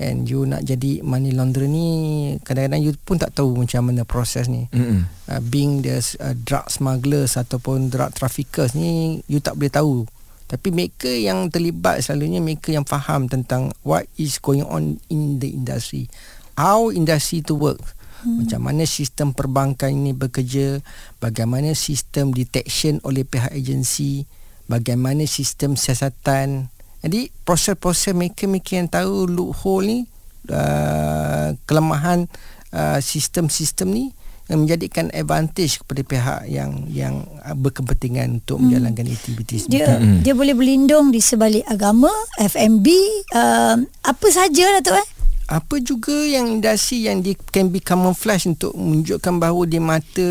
and 0.00 0.24
you 0.26 0.48
nak 0.48 0.64
jadi 0.64 1.04
money 1.04 1.30
launderer 1.36 1.68
ni 1.68 1.86
kadang-kadang 2.40 2.80
you 2.80 2.96
pun 3.04 3.20
tak 3.20 3.36
tahu 3.36 3.52
macam 3.52 3.92
mana 3.92 4.02
proses 4.08 4.48
ni 4.48 4.66
Mm-mm. 4.72 5.04
uh, 5.28 5.40
being 5.44 5.84
the 5.84 6.00
uh, 6.18 6.32
drug 6.32 6.66
smugglers 6.72 7.36
ataupun 7.36 7.92
drug 7.92 8.10
traffickers 8.16 8.72
ni 8.72 9.20
you 9.28 9.38
tak 9.44 9.60
boleh 9.60 9.70
tahu 9.70 10.08
tapi 10.50 10.74
maker 10.74 11.14
yang 11.14 11.46
terlibat 11.52 12.02
selalunya 12.02 12.42
maker 12.42 12.74
yang 12.74 12.88
faham 12.88 13.30
tentang 13.30 13.70
what 13.86 14.08
is 14.18 14.40
going 14.42 14.64
on 14.66 14.98
in 15.12 15.38
the 15.38 15.52
industry 15.52 16.10
how 16.60 16.92
industry 16.92 17.40
to 17.40 17.56
work 17.56 17.80
hmm. 18.24 18.44
macam 18.44 18.60
mana 18.68 18.84
sistem 18.84 19.32
perbankan 19.32 19.88
ini 19.88 20.12
bekerja 20.12 20.84
bagaimana 21.18 21.72
sistem 21.72 22.36
detection 22.36 23.00
oleh 23.00 23.24
pihak 23.24 23.50
agensi 23.56 24.28
bagaimana 24.68 25.24
sistem 25.24 25.74
siasatan 25.74 26.68
jadi 27.00 27.32
proses-proses 27.48 28.12
maker-maker 28.12 28.84
yang 28.84 28.88
tahu 28.92 29.24
loophole 29.24 29.88
ni 29.88 29.98
uh, 30.52 31.56
kelemahan 31.64 32.28
uh, 32.76 33.00
sistem-sistem 33.00 33.88
ni 33.88 34.04
yang 34.50 34.66
menjadikan 34.66 35.06
advantage 35.14 35.78
kepada 35.78 36.02
pihak 36.02 36.40
yang 36.50 36.82
yang 36.90 37.22
berkepentingan 37.54 38.42
untuk 38.42 38.58
menjalankan 38.58 39.06
aktiviti 39.06 39.62
Dia 39.70 39.94
Mm-mm. 39.94 40.26
dia 40.26 40.34
boleh 40.34 40.58
berlindung 40.58 41.14
di 41.14 41.22
sebalik 41.22 41.62
agama, 41.70 42.10
FMB, 42.34 42.86
uh, 43.30 43.78
apa 44.02 44.26
saja 44.34 44.82
tu 44.82 44.90
eh. 44.90 45.06
Apa 45.50 45.82
juga 45.82 46.14
yang 46.14 46.46
industri 46.46 47.10
yang 47.10 47.26
di, 47.26 47.34
can 47.50 47.74
be 47.74 47.82
camouflage 47.82 48.46
untuk 48.46 48.70
menunjukkan 48.78 49.34
bahawa 49.42 49.62
di 49.66 49.82
mata 49.82 50.28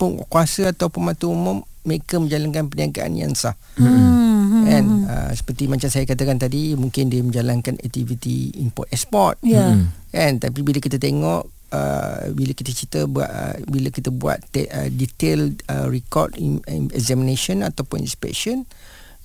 penguasa 0.00 0.72
atau 0.72 0.88
pemata 0.88 1.28
umum 1.28 1.60
mereka 1.84 2.16
menjalankan 2.16 2.72
perniagaan 2.72 3.12
yang 3.12 3.36
sah. 3.36 3.52
Hmm. 3.76 4.64
Kan 4.64 4.84
uh, 5.04 5.30
seperti 5.36 5.68
macam 5.68 5.92
saya 5.92 6.08
katakan 6.08 6.40
tadi 6.40 6.72
mungkin 6.80 7.12
dia 7.12 7.20
menjalankan 7.20 7.76
aktiviti 7.76 8.56
import 8.56 8.88
export. 8.88 9.36
Ya. 9.44 9.76
Mm. 9.76 9.84
Kan 10.08 10.32
tapi 10.40 10.64
bila 10.64 10.80
kita 10.80 10.96
tengok 10.96 11.44
uh, 11.68 12.32
bila 12.32 12.56
kita 12.56 12.72
cerita 12.72 13.04
buat 13.04 13.28
uh, 13.28 13.60
bila 13.68 13.92
kita 13.92 14.08
buat 14.08 14.40
te, 14.48 14.64
uh, 14.72 14.88
detail 14.88 15.52
uh, 15.68 15.92
record 15.92 16.32
in, 16.40 16.64
in 16.72 16.88
examination 16.96 17.60
ataupun 17.60 18.00
inspection 18.00 18.64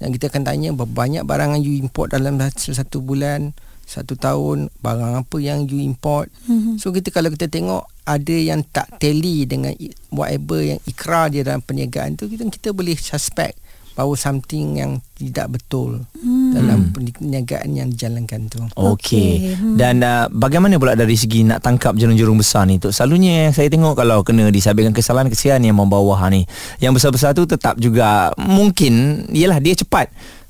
yang 0.03 0.11
kita 0.11 0.27
akan 0.27 0.43
tanya 0.43 0.75
berapa 0.75 0.91
banyak 0.91 1.23
barang 1.23 1.59
yang 1.59 1.63
you 1.63 1.75
import 1.79 2.11
dalam 2.11 2.39
satu 2.55 2.99
bulan 2.99 3.55
satu 3.89 4.13
tahun 4.13 4.69
barang 4.77 5.13
apa 5.19 5.37
yang 5.39 5.65
you 5.65 5.81
import 5.81 6.29
Mhm. 6.45 6.77
so 6.77 6.93
kita 6.93 7.09
kalau 7.09 7.27
kita 7.27 7.49
tengok 7.49 7.89
ada 8.05 8.35
yang 8.35 8.61
tak 8.63 8.85
tally 8.95 9.43
dengan 9.43 9.73
whatever 10.07 10.61
yang 10.61 10.77
ikrar 10.83 11.27
dia 11.27 11.41
dalam 11.41 11.59
perniagaan 11.59 12.13
tu 12.13 12.25
kita 12.25 12.45
kita 12.45 12.69
boleh 12.69 12.93
suspect 12.93 13.57
bahawa 13.91 14.15
something 14.15 14.77
yang 14.77 14.91
tidak 15.13 15.51
betul 15.51 16.07
Hmm. 16.15 16.55
dalam 16.55 16.79
perniagaan 16.89 17.69
yang 17.73 17.87
dijalankan 17.89 18.47
tu 18.47 18.63
Okey. 18.71 19.51
Hmm. 19.51 19.75
Dan 19.75 19.99
uh, 19.99 20.25
bagaimana 20.29 20.75
pula 20.75 20.95
dari 20.95 21.13
segi 21.13 21.43
nak 21.43 21.59
tangkap 21.59 21.95
jerung-jerung 21.95 22.35
besar 22.35 22.63
ni 22.63 22.75
tu? 22.75 22.89
Selalunya 22.89 23.47
yang 23.47 23.53
saya 23.53 23.67
tengok 23.67 23.95
kalau 23.95 24.23
kena 24.23 24.47
disabitkan 24.47 24.95
kesalahan 24.95 25.27
kesian 25.27 25.59
yang 25.59 25.75
membawah 25.75 26.15
ni. 26.27 26.47
Yang 26.79 26.95
besar-besar 26.95 27.31
tu 27.33 27.43
tetap 27.43 27.75
juga 27.75 28.31
mungkin 28.39 29.25
ialah 29.29 29.59
dia 29.59 29.75
cepat. 29.75 30.07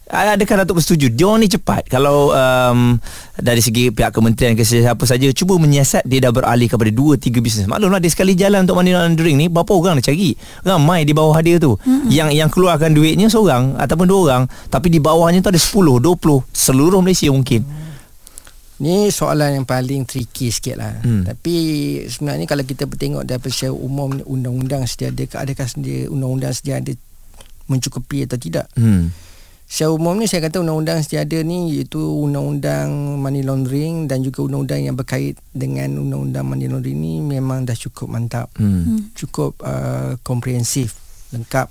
Ah, 0.09 0.33
Adakah 0.33 0.65
Datuk 0.65 0.81
bersetuju 0.81 1.13
Dia 1.13 1.29
orang 1.29 1.45
ni 1.45 1.47
cepat 1.53 1.85
Kalau 1.85 2.33
um, 2.33 2.97
Dari 3.37 3.61
segi 3.61 3.93
pihak 3.93 4.09
kementerian 4.09 4.57
ke 4.57 4.65
Siapa 4.65 5.05
saja 5.05 5.29
Cuba 5.29 5.61
menyiasat 5.61 6.01
Dia 6.09 6.25
dah 6.25 6.33
beralih 6.33 6.65
kepada 6.65 6.89
Dua 6.89 7.13
tiga 7.13 7.37
bisnes 7.45 7.69
Maklumlah 7.69 8.01
dia 8.01 8.09
sekali 8.09 8.33
jalan 8.33 8.65
Untuk 8.65 8.73
money 8.73 8.97
laundering 8.97 9.37
ni 9.37 9.53
Berapa 9.53 9.69
orang 9.69 10.01
dia 10.01 10.09
cari 10.09 10.33
Ramai 10.65 11.05
di 11.05 11.13
bawah 11.13 11.37
dia 11.45 11.61
tu 11.61 11.77
mm-hmm. 11.77 12.09
Yang 12.09 12.29
yang 12.41 12.49
keluarkan 12.49 12.97
duitnya 12.97 13.29
Seorang 13.29 13.77
Ataupun 13.77 14.09
dua 14.09 14.19
orang 14.25 14.43
Tapi 14.73 14.89
di 14.89 14.97
bawahnya 14.97 15.45
tu 15.45 15.53
ada 15.53 15.61
10 15.61 15.77
20 15.77 16.57
Seluruh 16.57 17.05
Malaysia 17.05 17.29
mungkin 17.29 17.61
Ni 18.79 19.11
soalan 19.11 19.59
yang 19.59 19.67
paling 19.67 20.07
tricky 20.07 20.55
sikit 20.55 20.79
lah. 20.79 21.03
Hmm. 21.03 21.27
Tapi 21.27 21.55
sebenarnya 22.07 22.47
kalau 22.47 22.63
kita 22.63 22.87
bertengok 22.87 23.27
daripada 23.27 23.51
secara 23.51 23.75
umum 23.75 24.23
undang-undang 24.23 24.87
sedia 24.87 25.11
ada 25.11 25.27
adakah 25.43 25.67
sedia 25.67 26.07
undang-undang 26.07 26.55
sedia 26.55 26.79
ada 26.79 26.95
mencukupi 27.67 28.23
atau 28.23 28.39
tidak. 28.39 28.71
hmm. 28.79 29.28
Secara 29.69 29.93
umum 29.93 30.17
ni 30.17 30.25
saya 30.25 30.49
kata 30.49 30.65
undang-undang 30.65 31.05
sedia 31.05 31.21
ada 31.21 31.45
ni 31.45 31.77
iaitu 31.77 32.01
undang-undang 32.01 33.21
money 33.21 33.45
laundering 33.45 34.09
dan 34.09 34.25
juga 34.25 34.49
undang-undang 34.49 34.81
yang 34.81 34.97
berkait 34.97 35.37
dengan 35.53 35.93
undang-undang 36.01 36.41
money 36.41 36.65
laundering 36.65 36.97
ni 36.97 37.21
memang 37.21 37.69
dah 37.69 37.77
cukup 37.77 38.09
mantap. 38.09 38.49
Hmm. 38.57 39.13
Cukup 39.13 39.61
uh, 39.61 40.17
komprehensif, 40.25 40.97
lengkap. 41.29 41.69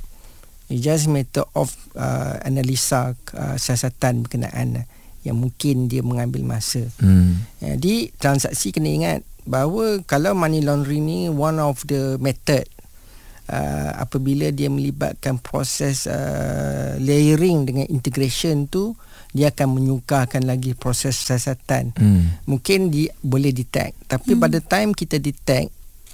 It 0.70 0.78
just 0.78 1.11
matter 1.11 1.42
of 1.58 1.74
uh, 1.98 2.38
analisa 2.46 3.18
uh, 3.34 3.58
siasatan 3.58 4.22
berkenaan 4.22 4.87
yang 5.26 5.34
mungkin 5.34 5.90
dia 5.90 6.06
mengambil 6.06 6.46
masa. 6.46 6.87
Hmm. 7.02 7.42
Jadi 7.58 8.14
transaksi 8.14 8.70
kena 8.70 8.94
ingat 8.94 9.18
bahawa 9.42 10.06
kalau 10.06 10.38
money 10.38 10.62
laundering 10.62 11.02
ni 11.02 11.26
one 11.26 11.58
of 11.58 11.82
the 11.90 12.14
method 12.22 12.62
uh, 13.48 13.90
apabila 13.98 14.52
dia 14.52 14.68
melibatkan 14.68 15.40
proses 15.40 16.04
uh, 16.06 16.94
layering 17.00 17.64
dengan 17.64 17.87
integration 17.88 18.68
tu 18.68 18.94
dia 19.28 19.52
akan 19.52 19.76
menyukarkan 19.76 20.48
lagi 20.48 20.72
proses 20.72 21.20
siasatan. 21.20 21.92
Hmm. 21.92 22.40
Mungkin 22.48 22.88
dia 22.88 23.12
boleh 23.20 23.52
detect 23.52 24.08
tapi 24.08 24.37
hmm. 24.37 24.40
pada 24.40 24.58
time 24.61 24.90
kita 24.96 25.20
detect 25.20 25.68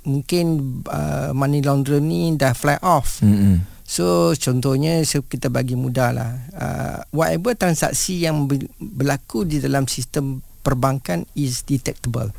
mungkin 0.05 0.79
uh, 0.91 1.31
money 1.33 1.63
launderer 1.65 2.03
ni 2.03 2.35
dah 2.35 2.53
fly 2.55 2.79
off. 2.83 3.23
Hmm. 3.23 3.63
So 3.85 4.33
contohnya 4.33 5.05
so 5.05 5.21
kita 5.23 5.53
bagi 5.53 5.77
mudah 5.77 6.11
lah 6.11 6.33
uh, 6.57 6.99
whatever 7.13 7.53
transaksi 7.53 8.25
yang 8.25 8.49
ber- 8.49 8.73
berlaku 8.81 9.45
di 9.45 9.61
dalam 9.61 9.85
sistem 9.85 10.41
perbankan 10.65 11.29
is 11.37 11.63
detectable. 11.69 12.33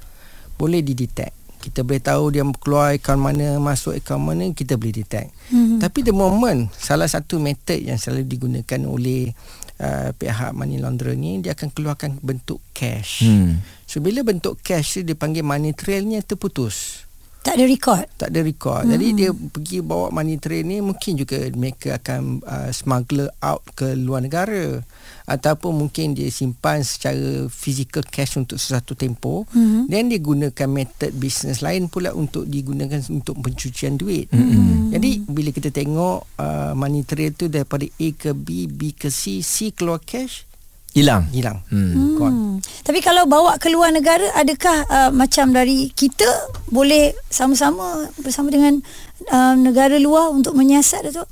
Boleh 0.57 0.81
didetect. 0.81 1.44
Kita 1.65 1.81
boleh 1.81 1.97
tahu 1.97 2.23
dia 2.29 2.45
keluar 2.61 2.93
akaun 2.93 3.17
mana, 3.17 3.57
masuk 3.57 3.97
akaun 3.97 4.21
mana, 4.21 4.45
kita 4.53 4.77
boleh 4.77 5.01
detect. 5.01 5.33
Mhm. 5.49 5.81
Tapi 5.81 6.05
the 6.05 6.13
moment 6.13 6.69
salah 6.77 7.09
satu 7.09 7.41
method 7.41 7.81
yang 7.81 7.97
selalu 7.97 8.29
digunakan 8.29 8.85
oleh 8.85 9.33
uh, 9.81 10.09
pihak 10.15 10.51
money 10.53 10.77
launderer 10.79 11.17
ni 11.17 11.41
dia 11.41 11.57
akan 11.57 11.73
keluarkan 11.73 12.21
bentuk 12.21 12.61
cash. 12.71 13.25
Hmm. 13.25 13.59
So 13.89 13.99
bila 13.99 14.21
bentuk 14.21 14.59
cash 14.61 14.99
tu 14.99 15.01
dipanggil 15.01 15.43
money 15.43 15.73
trailnya 15.73 16.21
terputus 16.23 17.04
Tak 17.45 17.55
ada 17.55 17.65
record. 17.65 18.05
tak 18.17 18.33
ada 18.33 18.41
record. 18.41 18.83
Hmm. 18.83 18.91
Jadi 18.91 19.07
dia 19.13 19.29
pergi 19.29 19.77
bawa 19.79 20.09
money 20.09 20.35
trail 20.35 20.65
ni 20.65 20.81
mungkin 20.81 21.13
juga 21.13 21.37
mereka 21.53 21.95
akan 21.95 22.41
uh, 22.41 22.69
smuggler 22.69 23.29
out 23.39 23.61
ke 23.71 23.93
luar 23.93 24.25
negara 24.25 24.81
ataupun 25.23 25.73
mungkin 25.75 26.13
dia 26.13 26.25
simpan 26.27 26.81
secara 26.81 27.45
physical 27.47 28.01
cash 28.03 28.33
untuk 28.35 28.57
sesuatu 28.57 28.93
tempoh 28.93 29.45
Mhm. 29.47 29.85
dan 29.85 30.05
dia 30.05 30.17
gunakan 30.17 30.67
method 30.67 31.13
bisnes 31.13 31.61
lain 31.61 31.85
pula 31.85 32.11
untuk 32.11 32.45
digunakan 32.45 32.97
untuk 33.07 33.37
pencucian 33.37 33.93
duit. 33.95 34.25
Hmm. 34.29 34.89
Jadi 34.89 35.21
bila 35.23 35.49
kita 35.49 35.69
tengok 35.69 36.25
uh, 36.35 36.73
money 36.73 37.01
trail 37.01 37.29
tu 37.31 37.45
daripada 37.45 37.85
A 37.85 38.07
ke 38.11 38.33
B, 38.33 38.65
B 38.65 38.89
ke 38.91 39.09
C, 39.09 39.39
C 39.39 39.69
keluar 39.69 39.97
cash, 39.99 40.49
Hilang. 40.95 41.27
hilang. 41.35 41.59
Hmm. 41.67 42.15
Gone. 42.15 42.31
Hmm. 42.31 42.57
Tapi 42.87 43.03
kalau 43.03 43.27
bawa 43.27 43.59
ke 43.59 43.67
luar 43.67 43.91
negara 43.91 44.31
adakah 44.31 44.87
uh, 44.87 45.11
macam 45.11 45.51
dari 45.51 45.91
kita 45.91 46.25
boleh 46.71 47.11
sama-sama 47.27 48.07
bersama 48.23 48.47
dengan 48.47 48.79
uh, 49.27 49.59
negara 49.59 49.99
luar 49.99 50.31
untuk 50.31 50.55
menyiasat 50.55 51.11
Datuk? 51.11 51.27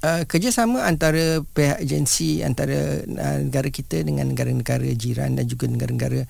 Uh, 0.00 0.22
kerjasama 0.24 0.86
antara 0.86 1.42
pihak 1.42 1.82
agensi 1.82 2.40
antara 2.46 3.02
uh, 3.02 3.38
negara 3.42 3.68
kita 3.68 4.00
dengan 4.00 4.30
negara-negara 4.30 4.86
jiran 4.94 5.36
dan 5.36 5.44
juga 5.44 5.66
negara-negara 5.68 6.24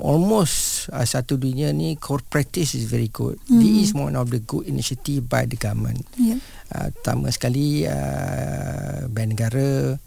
almost 0.00 0.88
uh, 0.94 1.02
satu 1.02 1.38
dunia 1.38 1.74
ni 1.74 1.98
core 1.98 2.22
practice 2.22 2.78
is 2.78 2.86
very 2.86 3.10
good. 3.10 3.34
Mm. 3.50 3.60
This 3.60 3.74
is 3.82 3.90
one 3.92 4.14
of 4.14 4.30
the 4.30 4.40
good 4.46 4.70
initiative 4.70 5.26
by 5.26 5.44
the 5.44 5.58
government. 5.58 6.06
Ya. 6.14 6.38
Uh, 6.70 6.88
pertama 6.94 7.34
sekali 7.34 7.82
uh, 7.82 9.10
bank 9.10 9.34
negara 9.34 9.98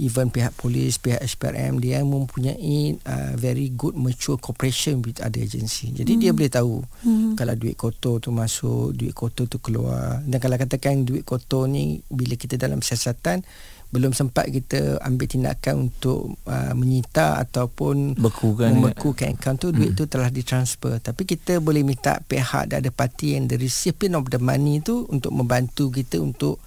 even 0.00 0.32
pihak 0.32 0.56
polis, 0.56 0.96
pihak 0.96 1.20
SPRM 1.20 1.76
dia 1.76 2.00
mempunyai 2.00 2.96
uh, 3.04 3.36
very 3.36 3.68
good 3.68 3.92
mature 3.92 4.40
cooperation 4.40 5.04
with 5.04 5.20
other 5.20 5.44
agency. 5.44 5.92
Jadi 5.92 6.16
hmm. 6.16 6.20
dia 6.24 6.30
boleh 6.32 6.52
tahu 6.52 6.74
hmm. 7.04 7.36
kalau 7.36 7.54
duit 7.54 7.76
kotor 7.76 8.16
tu 8.18 8.32
masuk, 8.32 8.96
duit 8.96 9.12
kotor 9.12 9.44
tu 9.44 9.60
keluar. 9.60 10.24
Dan 10.24 10.40
kalau 10.40 10.56
katakan 10.56 11.04
duit 11.04 11.28
kotor 11.28 11.68
ni 11.68 12.00
bila 12.08 12.34
kita 12.40 12.56
dalam 12.56 12.80
siasatan 12.80 13.44
belum 13.90 14.14
sempat 14.14 14.46
kita 14.54 15.02
ambil 15.02 15.26
tindakan 15.26 15.90
untuk 15.90 16.38
uh, 16.46 16.72
menyita 16.78 17.42
ataupun 17.42 18.14
Bekukan 18.14 18.78
membekukan 18.78 19.34
akaun 19.34 19.58
tu 19.58 19.74
duit 19.74 19.92
hmm. 19.92 19.98
tu 19.98 20.06
telah 20.06 20.30
ditransfer 20.30 21.02
tapi 21.02 21.26
kita 21.26 21.58
boleh 21.58 21.82
minta 21.82 22.22
pihak 22.22 22.70
dan 22.70 22.86
ada 22.86 22.90
parti 22.94 23.34
yang 23.34 23.50
the 23.50 23.58
recipient 23.58 24.14
of 24.14 24.30
the 24.30 24.38
money 24.38 24.78
tu 24.78 25.10
untuk 25.10 25.34
membantu 25.34 25.90
kita 25.90 26.22
untuk 26.22 26.62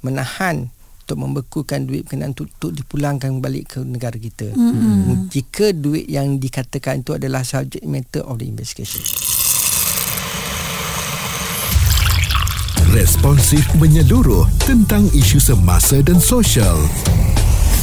menahan 0.00 0.72
untuk 1.02 1.18
membekukan 1.18 1.80
duit 1.84 2.06
berkenaan 2.06 2.32
untuk, 2.32 2.48
untuk 2.58 2.72
dipulangkan 2.78 3.42
balik 3.42 3.76
ke 3.76 3.80
negara 3.82 4.16
kita 4.16 4.54
hmm. 4.54 5.28
jika 5.28 5.74
duit 5.74 6.06
yang 6.06 6.38
dikatakan 6.38 7.02
itu 7.02 7.18
adalah 7.18 7.42
subject 7.42 7.84
matter 7.84 8.22
of 8.24 8.38
the 8.38 8.46
investigation 8.46 9.02
responsif 12.92 13.64
menyeluruh 13.80 14.44
tentang 14.68 15.08
isu 15.16 15.40
semasa 15.40 16.04
dan 16.04 16.20
sosial. 16.20 16.76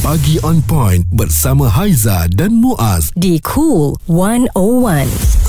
Pagi 0.06 0.38
on 0.46 0.62
point 0.62 1.02
bersama 1.10 1.66
Haiza 1.66 2.30
dan 2.30 2.56
Muaz 2.56 3.10
di 3.18 3.42
Cool 3.42 3.98
101. 4.06 5.39